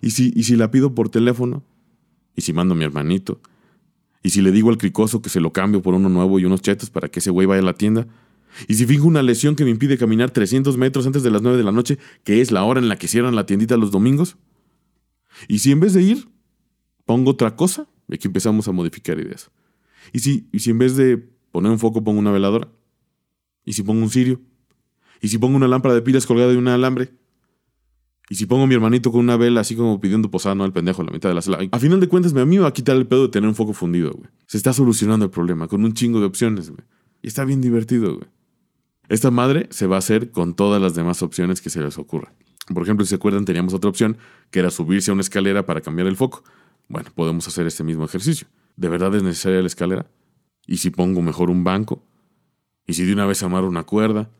¿Y 0.00 0.10
si, 0.10 0.32
y 0.34 0.42
si 0.42 0.56
la 0.56 0.70
pido 0.70 0.94
por 0.94 1.08
teléfono? 1.08 1.62
¿Y 2.34 2.42
si 2.42 2.52
mando 2.52 2.74
a 2.74 2.76
mi 2.76 2.84
hermanito? 2.84 3.40
¿Y 4.22 4.30
si 4.30 4.40
le 4.40 4.52
digo 4.52 4.70
al 4.70 4.78
cricoso 4.78 5.22
que 5.22 5.30
se 5.30 5.40
lo 5.40 5.52
cambio 5.52 5.82
por 5.82 5.94
uno 5.94 6.08
nuevo 6.08 6.38
y 6.38 6.44
unos 6.44 6.60
chetos 6.60 6.90
para 6.90 7.08
que 7.08 7.20
ese 7.20 7.30
güey 7.30 7.46
vaya 7.46 7.62
a 7.62 7.64
la 7.64 7.74
tienda? 7.74 8.06
Y 8.68 8.74
si 8.74 8.86
finjo 8.86 9.06
una 9.06 9.22
lesión 9.22 9.56
que 9.56 9.64
me 9.64 9.70
impide 9.70 9.98
caminar 9.98 10.30
300 10.30 10.76
metros 10.76 11.06
antes 11.06 11.22
de 11.22 11.30
las 11.30 11.42
9 11.42 11.56
de 11.56 11.64
la 11.64 11.72
noche, 11.72 11.98
que 12.24 12.40
es 12.40 12.50
la 12.50 12.64
hora 12.64 12.80
en 12.80 12.88
la 12.88 12.96
que 12.96 13.08
cierran 13.08 13.34
la 13.34 13.46
tiendita 13.46 13.76
los 13.76 13.90
domingos. 13.90 14.36
Y 15.48 15.60
si 15.60 15.72
en 15.72 15.80
vez 15.80 15.94
de 15.94 16.02
ir, 16.02 16.28
pongo 17.04 17.30
otra 17.30 17.56
cosa, 17.56 17.86
y 18.08 18.14
aquí 18.14 18.28
empezamos 18.28 18.68
a 18.68 18.72
modificar 18.72 19.18
ideas. 19.18 19.50
Y 20.12 20.20
si, 20.20 20.48
y 20.52 20.60
si 20.60 20.70
en 20.70 20.78
vez 20.78 20.96
de 20.96 21.16
poner 21.50 21.72
un 21.72 21.78
foco 21.78 22.02
pongo 22.02 22.18
una 22.18 22.32
veladora. 22.32 22.68
Y 23.64 23.74
si 23.74 23.82
pongo 23.82 24.02
un 24.02 24.10
cirio. 24.10 24.40
Y 25.20 25.28
si 25.28 25.38
pongo 25.38 25.56
una 25.56 25.68
lámpara 25.68 25.94
de 25.94 26.02
pilas 26.02 26.26
colgada 26.26 26.50
de 26.50 26.58
un 26.58 26.68
alambre. 26.68 27.12
Y 28.28 28.34
si 28.36 28.46
pongo 28.46 28.64
a 28.64 28.66
mi 28.66 28.74
hermanito 28.74 29.12
con 29.12 29.20
una 29.20 29.36
vela 29.36 29.60
así 29.60 29.76
como 29.76 30.00
pidiendo 30.00 30.30
posada, 30.30 30.64
al 30.64 30.72
pendejo 30.72 31.02
en 31.02 31.06
la 31.06 31.12
mitad 31.12 31.28
de 31.28 31.34
la 31.34 31.42
sala. 31.42 31.58
A 31.70 31.78
final 31.78 32.00
de 32.00 32.08
cuentas, 32.08 32.34
a 32.34 32.46
mí 32.46 32.56
me 32.56 32.62
va 32.62 32.68
a 32.68 32.72
quitar 32.72 32.96
el 32.96 33.06
pedo 33.06 33.24
de 33.24 33.28
tener 33.28 33.48
un 33.48 33.54
foco 33.54 33.72
fundido, 33.72 34.12
güey. 34.12 34.30
Se 34.46 34.56
está 34.56 34.72
solucionando 34.72 35.26
el 35.26 35.30
problema 35.30 35.68
con 35.68 35.84
un 35.84 35.92
chingo 35.92 36.18
de 36.18 36.26
opciones, 36.26 36.70
güey. 36.70 36.82
Y 37.20 37.28
está 37.28 37.44
bien 37.44 37.60
divertido, 37.60 38.16
güey. 38.16 38.28
Esta 39.12 39.30
madre 39.30 39.66
se 39.68 39.86
va 39.86 39.96
a 39.96 39.98
hacer 39.98 40.30
con 40.30 40.54
todas 40.54 40.80
las 40.80 40.94
demás 40.94 41.22
opciones 41.22 41.60
que 41.60 41.68
se 41.68 41.82
les 41.82 41.98
ocurra. 41.98 42.32
Por 42.72 42.82
ejemplo, 42.82 43.04
si 43.04 43.10
se 43.10 43.16
acuerdan, 43.16 43.44
teníamos 43.44 43.74
otra 43.74 43.90
opción 43.90 44.16
que 44.50 44.60
era 44.60 44.70
subirse 44.70 45.10
a 45.10 45.12
una 45.12 45.20
escalera 45.20 45.66
para 45.66 45.82
cambiar 45.82 46.08
el 46.08 46.16
foco. 46.16 46.42
Bueno, 46.88 47.10
podemos 47.14 47.46
hacer 47.46 47.66
este 47.66 47.84
mismo 47.84 48.06
ejercicio. 48.06 48.46
¿De 48.74 48.88
verdad 48.88 49.14
es 49.14 49.22
necesaria 49.22 49.60
la 49.60 49.66
escalera? 49.66 50.06
¿Y 50.66 50.78
si 50.78 50.88
pongo 50.88 51.20
mejor 51.20 51.50
un 51.50 51.62
banco? 51.62 52.02
¿Y 52.86 52.94
si 52.94 53.04
de 53.04 53.12
una 53.12 53.26
vez 53.26 53.42
amarro 53.42 53.68
una 53.68 53.82
cuerda? 53.82 54.30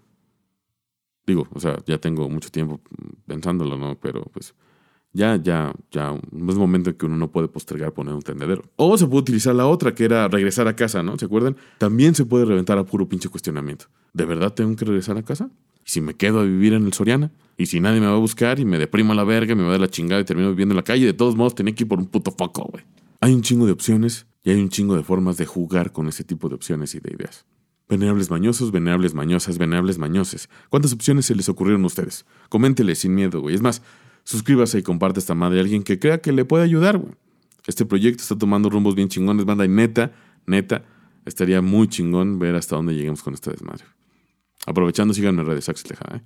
Digo, 1.27 1.49
o 1.53 1.61
sea, 1.61 1.77
ya 1.85 1.99
tengo 1.99 2.27
mucho 2.31 2.49
tiempo 2.49 2.81
pensándolo, 3.27 3.77
¿no? 3.77 4.01
Pero 4.01 4.23
pues 4.33 4.55
ya, 5.13 5.37
ya, 5.37 5.75
ya, 5.91 6.15
es 6.15 6.57
momento 6.57 6.89
en 6.89 6.97
que 6.97 7.05
uno 7.05 7.19
no 7.19 7.31
puede 7.31 7.49
postergar 7.49 7.93
poner 7.93 8.15
un 8.15 8.23
tendedero. 8.23 8.63
O 8.77 8.97
se 8.97 9.07
puede 9.07 9.21
utilizar 9.21 9.55
la 9.55 9.67
otra, 9.67 9.95
que 9.95 10.07
era 10.07 10.29
regresar 10.29 10.67
a 10.67 10.75
casa, 10.75 11.03
¿no? 11.03 11.19
¿Se 11.19 11.27
acuerdan? 11.27 11.59
También 11.77 12.15
se 12.15 12.25
puede 12.25 12.47
reventar 12.47 12.79
a 12.79 12.85
puro 12.85 13.07
pinche 13.07 13.29
cuestionamiento. 13.29 13.85
¿De 14.13 14.25
verdad 14.25 14.53
tengo 14.53 14.77
que 14.77 14.85
regresar 14.85 15.17
a 15.17 15.23
casa? 15.23 15.51
¿Y 15.85 15.91
si 15.91 16.01
me 16.01 16.15
quedo 16.15 16.41
a 16.41 16.45
vivir 16.45 16.75
en 16.75 16.85
el 16.87 16.93
Soriana? 16.93 17.33
¿Y 17.57 17.67
si 17.67 17.81
nadie 17.81 18.01
me 18.01 18.07
va 18.07 18.15
a 18.15 18.19
buscar 18.19 18.59
y 18.59 18.65
me 18.65 18.79
deprimo 18.79 19.13
a 19.13 19.17
la 19.17 19.25
verga, 19.25 19.55
me 19.55 19.63
va 19.63 19.69
a 19.69 19.73
dar 19.73 19.81
la 19.81 19.89
chingada 19.89 20.21
y 20.21 20.25
termino 20.25 20.51
viviendo 20.51 20.73
en 20.73 20.77
la 20.77 20.85
calle? 20.85 21.07
De 21.07 21.13
todos 21.13 21.37
modos, 21.37 21.55
tenía 21.55 21.75
que 21.75 21.85
ir 21.85 21.89
por 21.89 21.99
un 21.99 22.07
puto 22.07 22.31
foco, 22.31 22.69
güey. 22.71 22.85
Hay 23.21 23.33
un 23.35 23.43
chingo 23.43 23.67
de 23.67 23.73
opciones 23.73 24.27
y 24.43 24.51
hay 24.51 24.61
un 24.61 24.69
chingo 24.69 24.97
de 24.97 25.03
formas 25.03 25.37
de 25.37 25.47
jugar 25.47 25.93
con 25.93 26.09
ese 26.09 26.25
tipo 26.25 26.49
de 26.49 26.55
opciones 26.55 26.95
y 26.95 27.01
de 27.01 27.13
ideas. 27.13 27.45
Venerables 27.89 28.31
mañosos, 28.31 28.71
venerables 28.71 29.15
mañosas, 29.15 29.59
venerables 29.59 29.99
mañoses. 29.99 30.49
¿Cuántas 30.71 30.93
opciones 30.93 31.27
se 31.27 31.35
les 31.35 31.49
ocurrieron 31.49 31.85
a 31.85 31.87
ustedes? 31.87 32.25
Coméntele 32.49 32.95
sin 32.95 33.15
miedo, 33.15 33.41
güey. 33.41 33.55
Es 33.55 33.63
más, 33.63 33.83
suscríbase 34.25 34.79
y 34.79 34.83
comparte 34.83 35.21
esta 35.21 35.35
madre 35.35 35.59
a 35.59 35.63
alguien 35.63 35.83
que 35.83 35.99
crea 35.99 36.19
que 36.19 36.33
le 36.33 36.45
puede 36.45 36.65
ayudar, 36.65 36.99
güey. 36.99 37.15
Este 37.67 37.85
proyecto 37.85 38.23
está 38.23 38.37
tomando 38.37 38.71
rumbos 38.71 38.95
bien 38.95 39.09
chingones, 39.09 39.45
banda, 39.45 39.65
y 39.65 39.69
neta, 39.69 40.13
neta, 40.47 40.85
estaría 41.25 41.63
muy 41.63 41.87
chingón 41.87 42.39
ver 42.39 42.57
hasta 42.57 42.77
dónde 42.77 42.95
lleguemos 42.95 43.23
con 43.23 43.35
esta 43.35 43.53
desmadre. 43.53 43.85
Aprovechando, 44.67 45.15
síganme 45.15 45.43
en 45.43 45.49
redes, 45.49 45.69
Axel 45.69 45.89
Tejada. 45.89 46.19
¿eh? 46.19 46.23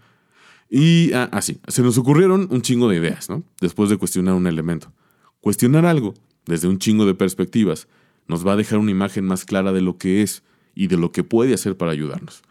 Y 0.69 1.13
así, 1.13 1.59
ah, 1.63 1.71
se 1.71 1.83
nos 1.83 1.97
ocurrieron 1.97 2.49
un 2.51 2.63
chingo 2.63 2.89
de 2.89 2.97
ideas, 2.97 3.31
¿no? 3.31 3.43
Después 3.61 3.89
de 3.89 3.97
cuestionar 3.97 4.35
un 4.35 4.47
elemento. 4.47 4.93
Cuestionar 5.41 5.87
algo, 5.87 6.15
desde 6.45 6.69
un 6.69 6.79
chingo 6.79 7.07
de 7.07 7.15
perspectivas, 7.15 7.89
nos 8.27 8.47
va 8.47 8.53
a 8.53 8.57
dejar 8.57 8.79
una 8.79 8.91
imagen 8.91 9.25
más 9.25 9.45
clara 9.45 9.73
de 9.73 9.81
lo 9.81 9.97
que 9.97 10.23
es 10.23 10.43
y 10.75 10.89
de 10.89 10.97
lo 10.97 11.13
que 11.13 11.25
puede 11.25 11.55
hacer 11.55 11.77
para 11.77 11.93
ayudarnos. 11.93 12.43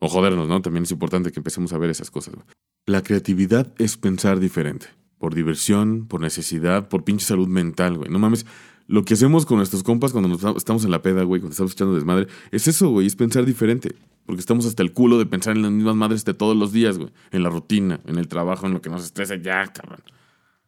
O 0.00 0.08
jodernos, 0.08 0.48
¿no? 0.48 0.60
También 0.60 0.82
es 0.82 0.90
importante 0.90 1.30
que 1.30 1.38
empecemos 1.38 1.72
a 1.72 1.78
ver 1.78 1.90
esas 1.90 2.10
cosas. 2.10 2.34
La 2.86 3.02
creatividad 3.02 3.72
es 3.78 3.96
pensar 3.96 4.40
diferente. 4.40 4.86
Por 5.18 5.34
diversión, 5.34 6.08
por 6.08 6.20
necesidad, 6.20 6.88
por 6.88 7.04
pinche 7.04 7.24
salud 7.24 7.46
mental, 7.46 7.98
güey. 7.98 8.10
No 8.10 8.18
mames. 8.18 8.44
Lo 8.88 9.04
que 9.04 9.14
hacemos 9.14 9.46
con 9.46 9.58
nuestros 9.58 9.84
compas 9.84 10.10
cuando 10.10 10.28
nos 10.28 10.56
estamos 10.56 10.84
en 10.84 10.90
la 10.90 11.00
peda, 11.00 11.22
güey, 11.22 11.40
cuando 11.40 11.52
estamos 11.52 11.72
echando 11.72 11.94
desmadre, 11.94 12.26
es 12.50 12.66
eso, 12.66 12.90
güey, 12.90 13.06
es 13.06 13.14
pensar 13.14 13.46
diferente. 13.46 13.94
Porque 14.32 14.40
estamos 14.40 14.64
hasta 14.64 14.82
el 14.82 14.94
culo 14.94 15.18
de 15.18 15.26
pensar 15.26 15.54
en 15.54 15.60
las 15.60 15.70
mismas 15.70 15.94
madres 15.94 16.24
de 16.24 16.32
todos 16.32 16.56
los 16.56 16.72
días, 16.72 16.96
güey. 16.96 17.10
En 17.32 17.42
la 17.42 17.50
rutina, 17.50 18.00
en 18.06 18.16
el 18.16 18.28
trabajo, 18.28 18.66
en 18.66 18.72
lo 18.72 18.80
que 18.80 18.88
nos 18.88 19.04
estresa 19.04 19.36
ya, 19.36 19.66
cabrón. 19.66 20.00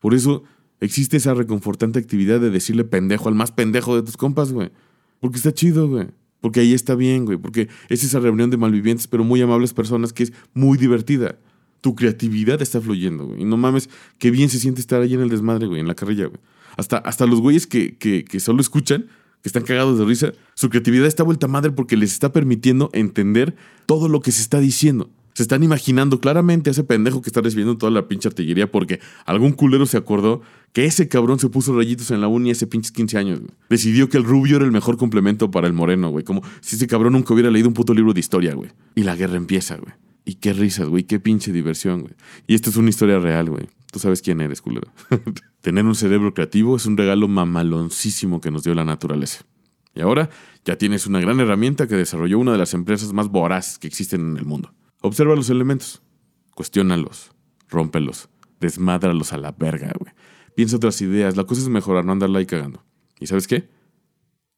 Por 0.00 0.12
eso 0.12 0.44
existe 0.80 1.16
esa 1.16 1.32
reconfortante 1.32 1.98
actividad 1.98 2.40
de 2.40 2.50
decirle 2.50 2.84
pendejo 2.84 3.30
al 3.30 3.34
más 3.34 3.52
pendejo 3.52 3.96
de 3.96 4.02
tus 4.02 4.18
compas, 4.18 4.52
güey. 4.52 4.70
Porque 5.18 5.38
está 5.38 5.50
chido, 5.50 5.88
güey. 5.88 6.08
Porque 6.42 6.60
ahí 6.60 6.74
está 6.74 6.94
bien, 6.94 7.24
güey. 7.24 7.38
Porque 7.38 7.70
es 7.88 8.04
esa 8.04 8.20
reunión 8.20 8.50
de 8.50 8.58
malvivientes, 8.58 9.06
pero 9.06 9.24
muy 9.24 9.40
amables 9.40 9.72
personas 9.72 10.12
que 10.12 10.24
es 10.24 10.34
muy 10.52 10.76
divertida. 10.76 11.38
Tu 11.80 11.94
creatividad 11.94 12.60
está 12.60 12.82
fluyendo, 12.82 13.28
güey. 13.28 13.40
Y 13.40 13.44
no 13.46 13.56
mames, 13.56 13.88
qué 14.18 14.30
bien 14.30 14.50
se 14.50 14.58
siente 14.58 14.82
estar 14.82 15.00
ahí 15.00 15.14
en 15.14 15.22
el 15.22 15.30
desmadre, 15.30 15.68
güey, 15.68 15.80
en 15.80 15.88
la 15.88 15.94
carrilla, 15.94 16.26
güey. 16.26 16.40
Hasta, 16.76 16.98
hasta 16.98 17.24
los 17.24 17.40
güeyes 17.40 17.66
que, 17.66 17.96
que, 17.96 18.26
que 18.26 18.40
solo 18.40 18.60
escuchan, 18.60 19.06
que 19.44 19.48
están 19.48 19.64
cagados 19.64 19.98
de 19.98 20.06
risa, 20.06 20.32
su 20.54 20.70
creatividad 20.70 21.06
está 21.06 21.22
vuelta 21.22 21.48
madre 21.48 21.70
porque 21.70 21.98
les 21.98 22.12
está 22.12 22.32
permitiendo 22.32 22.88
entender 22.94 23.54
todo 23.84 24.08
lo 24.08 24.22
que 24.22 24.32
se 24.32 24.40
está 24.40 24.58
diciendo. 24.58 25.10
Se 25.34 25.42
están 25.42 25.62
imaginando 25.62 26.18
claramente 26.18 26.70
a 26.70 26.72
ese 26.72 26.82
pendejo 26.82 27.20
que 27.20 27.28
está 27.28 27.42
recibiendo 27.42 27.76
toda 27.76 27.92
la 27.92 28.08
pinche 28.08 28.26
artillería 28.26 28.72
porque 28.72 29.00
algún 29.26 29.52
culero 29.52 29.84
se 29.84 29.98
acordó 29.98 30.40
que 30.72 30.86
ese 30.86 31.08
cabrón 31.08 31.38
se 31.38 31.50
puso 31.50 31.76
rayitos 31.76 32.10
en 32.10 32.22
la 32.22 32.28
uni 32.28 32.52
hace 32.52 32.66
pinches 32.66 32.90
15 32.92 33.18
años. 33.18 33.40
Decidió 33.68 34.08
que 34.08 34.16
el 34.16 34.24
rubio 34.24 34.56
era 34.56 34.64
el 34.64 34.72
mejor 34.72 34.96
complemento 34.96 35.50
para 35.50 35.66
el 35.66 35.74
moreno, 35.74 36.08
güey. 36.08 36.24
Como 36.24 36.42
si 36.62 36.76
ese 36.76 36.86
cabrón 36.86 37.12
nunca 37.12 37.34
hubiera 37.34 37.50
leído 37.50 37.68
un 37.68 37.74
puto 37.74 37.92
libro 37.92 38.14
de 38.14 38.20
historia, 38.20 38.54
güey. 38.54 38.70
Y 38.94 39.02
la 39.02 39.14
guerra 39.14 39.36
empieza, 39.36 39.76
güey. 39.76 39.92
Y 40.24 40.36
qué 40.36 40.52
risas, 40.52 40.88
güey. 40.88 41.04
Qué 41.04 41.20
pinche 41.20 41.52
diversión, 41.52 42.02
güey. 42.02 42.14
Y 42.46 42.54
esto 42.54 42.70
es 42.70 42.76
una 42.76 42.90
historia 42.90 43.18
real, 43.18 43.50
güey. 43.50 43.68
Tú 43.92 43.98
sabes 43.98 44.22
quién 44.22 44.40
eres, 44.40 44.62
culero. 44.62 44.90
Tener 45.60 45.84
un 45.84 45.94
cerebro 45.94 46.34
creativo 46.34 46.76
es 46.76 46.86
un 46.86 46.96
regalo 46.96 47.28
mamaloncísimo 47.28 48.40
que 48.40 48.50
nos 48.50 48.64
dio 48.64 48.74
la 48.74 48.84
naturaleza. 48.84 49.44
Y 49.94 50.00
ahora 50.00 50.30
ya 50.64 50.76
tienes 50.76 51.06
una 51.06 51.20
gran 51.20 51.38
herramienta 51.38 51.86
que 51.86 51.94
desarrolló 51.94 52.38
una 52.38 52.52
de 52.52 52.58
las 52.58 52.74
empresas 52.74 53.12
más 53.12 53.28
voraces 53.28 53.78
que 53.78 53.86
existen 53.86 54.32
en 54.32 54.36
el 54.36 54.44
mundo. 54.44 54.74
Observa 55.02 55.36
los 55.36 55.50
elementos, 55.50 56.02
cuestiónalos, 56.54 57.30
rómpelos, 57.68 58.28
desmádralos 58.60 59.32
a 59.32 59.38
la 59.38 59.52
verga, 59.52 59.92
güey. 59.98 60.12
Piensa 60.56 60.76
otras 60.76 61.00
ideas, 61.00 61.36
la 61.36 61.44
cosa 61.44 61.60
es 61.60 61.68
mejorar, 61.68 62.04
no 62.04 62.12
andarla 62.12 62.38
ahí 62.38 62.46
cagando. 62.46 62.82
¿Y 63.20 63.26
sabes 63.26 63.46
qué? 63.46 63.68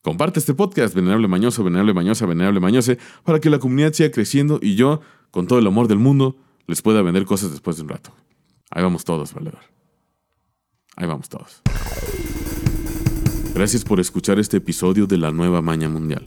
Comparte 0.07 0.39
este 0.39 0.55
podcast, 0.55 0.95
Venerable 0.95 1.27
Mañoso, 1.27 1.65
Venerable 1.65 1.93
Mañosa, 1.93 2.27
Venerable 2.27 2.61
Mañose, 2.61 2.97
para 3.25 3.41
que 3.41 3.51
la 3.51 3.59
comunidad 3.59 3.93
siga 3.93 4.13
creciendo 4.13 4.61
y 4.63 4.77
yo, 4.77 5.01
con 5.33 5.49
todo 5.49 5.59
el 5.59 5.67
amor 5.67 5.89
del 5.89 5.99
mundo, 5.99 6.37
les 6.69 6.81
pueda 6.81 7.03
vender 7.03 7.25
cosas 7.25 7.51
después 7.51 7.77
de 7.77 7.83
un 7.83 7.89
rato. 7.89 8.13
Ahí 8.71 8.85
vamos 8.85 9.05
todos, 9.05 9.35
valedor. 9.35 9.63
Ahí 10.95 11.09
vamos 11.09 11.29
todos. 11.29 11.61
Gracias 13.53 13.83
por 13.83 13.99
escuchar 13.99 14.39
este 14.39 14.59
episodio 14.59 15.09
de 15.09 15.19
La 15.19 15.33
Nueva 15.33 15.61
Maña 15.61 15.89
Mundial. 15.89 16.25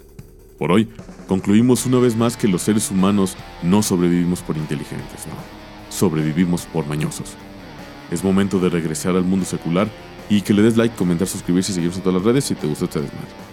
Por 0.58 0.74
hoy, 0.74 0.90
concluimos 1.30 1.86
una 1.86 2.00
vez 2.00 2.18
más 2.18 2.36
que 2.36 2.50
los 2.50 2.64
seres 2.64 2.92
humanos 2.92 3.38
no 3.64 3.82
sobrevivimos 3.82 4.42
por 4.42 4.58
inteligentes, 4.58 5.26
no. 5.26 5.36
Sobrevivimos 5.90 6.66
por 6.66 6.86
mañosos. 6.86 7.38
Es 8.12 8.26
momento 8.26 8.60
de 8.60 8.68
regresar 8.68 9.16
al 9.16 9.24
mundo 9.24 9.46
secular 9.46 9.88
y 10.30 10.42
que 10.42 10.54
le 10.54 10.64
des 10.64 10.76
like, 10.76 10.98
comentar, 10.98 11.30
suscribirse 11.30 11.72
y 11.72 11.76
seguirnos 11.76 11.96
en 11.96 12.04
todas 12.04 12.22
las 12.22 12.26
redes 12.26 12.44
si 12.44 12.56
te 12.56 12.68
gustó 12.68 12.84
este 12.84 13.00
desmadre. 13.00 13.49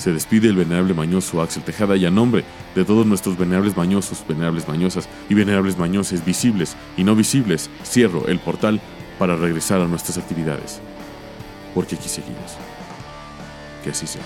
Se 0.00 0.14
despide 0.14 0.48
el 0.48 0.56
venerable 0.56 0.94
mañoso 0.94 1.42
Axel 1.42 1.62
Tejada 1.62 1.94
y 1.94 2.06
a 2.06 2.10
nombre 2.10 2.42
de 2.74 2.86
todos 2.86 3.04
nuestros 3.04 3.36
venerables 3.36 3.76
mañosos, 3.76 4.24
venerables 4.26 4.66
mañosas 4.66 5.06
y 5.28 5.34
venerables 5.34 5.76
mañoses 5.76 6.24
visibles 6.24 6.74
y 6.96 7.04
no 7.04 7.14
visibles, 7.14 7.68
cierro 7.84 8.26
el 8.26 8.38
portal 8.38 8.80
para 9.18 9.36
regresar 9.36 9.82
a 9.82 9.86
nuestras 9.86 10.16
actividades. 10.16 10.80
Porque 11.74 11.96
aquí 11.96 12.08
seguimos. 12.08 12.56
Que 13.84 13.90
así 13.90 14.06
sea. 14.06 14.22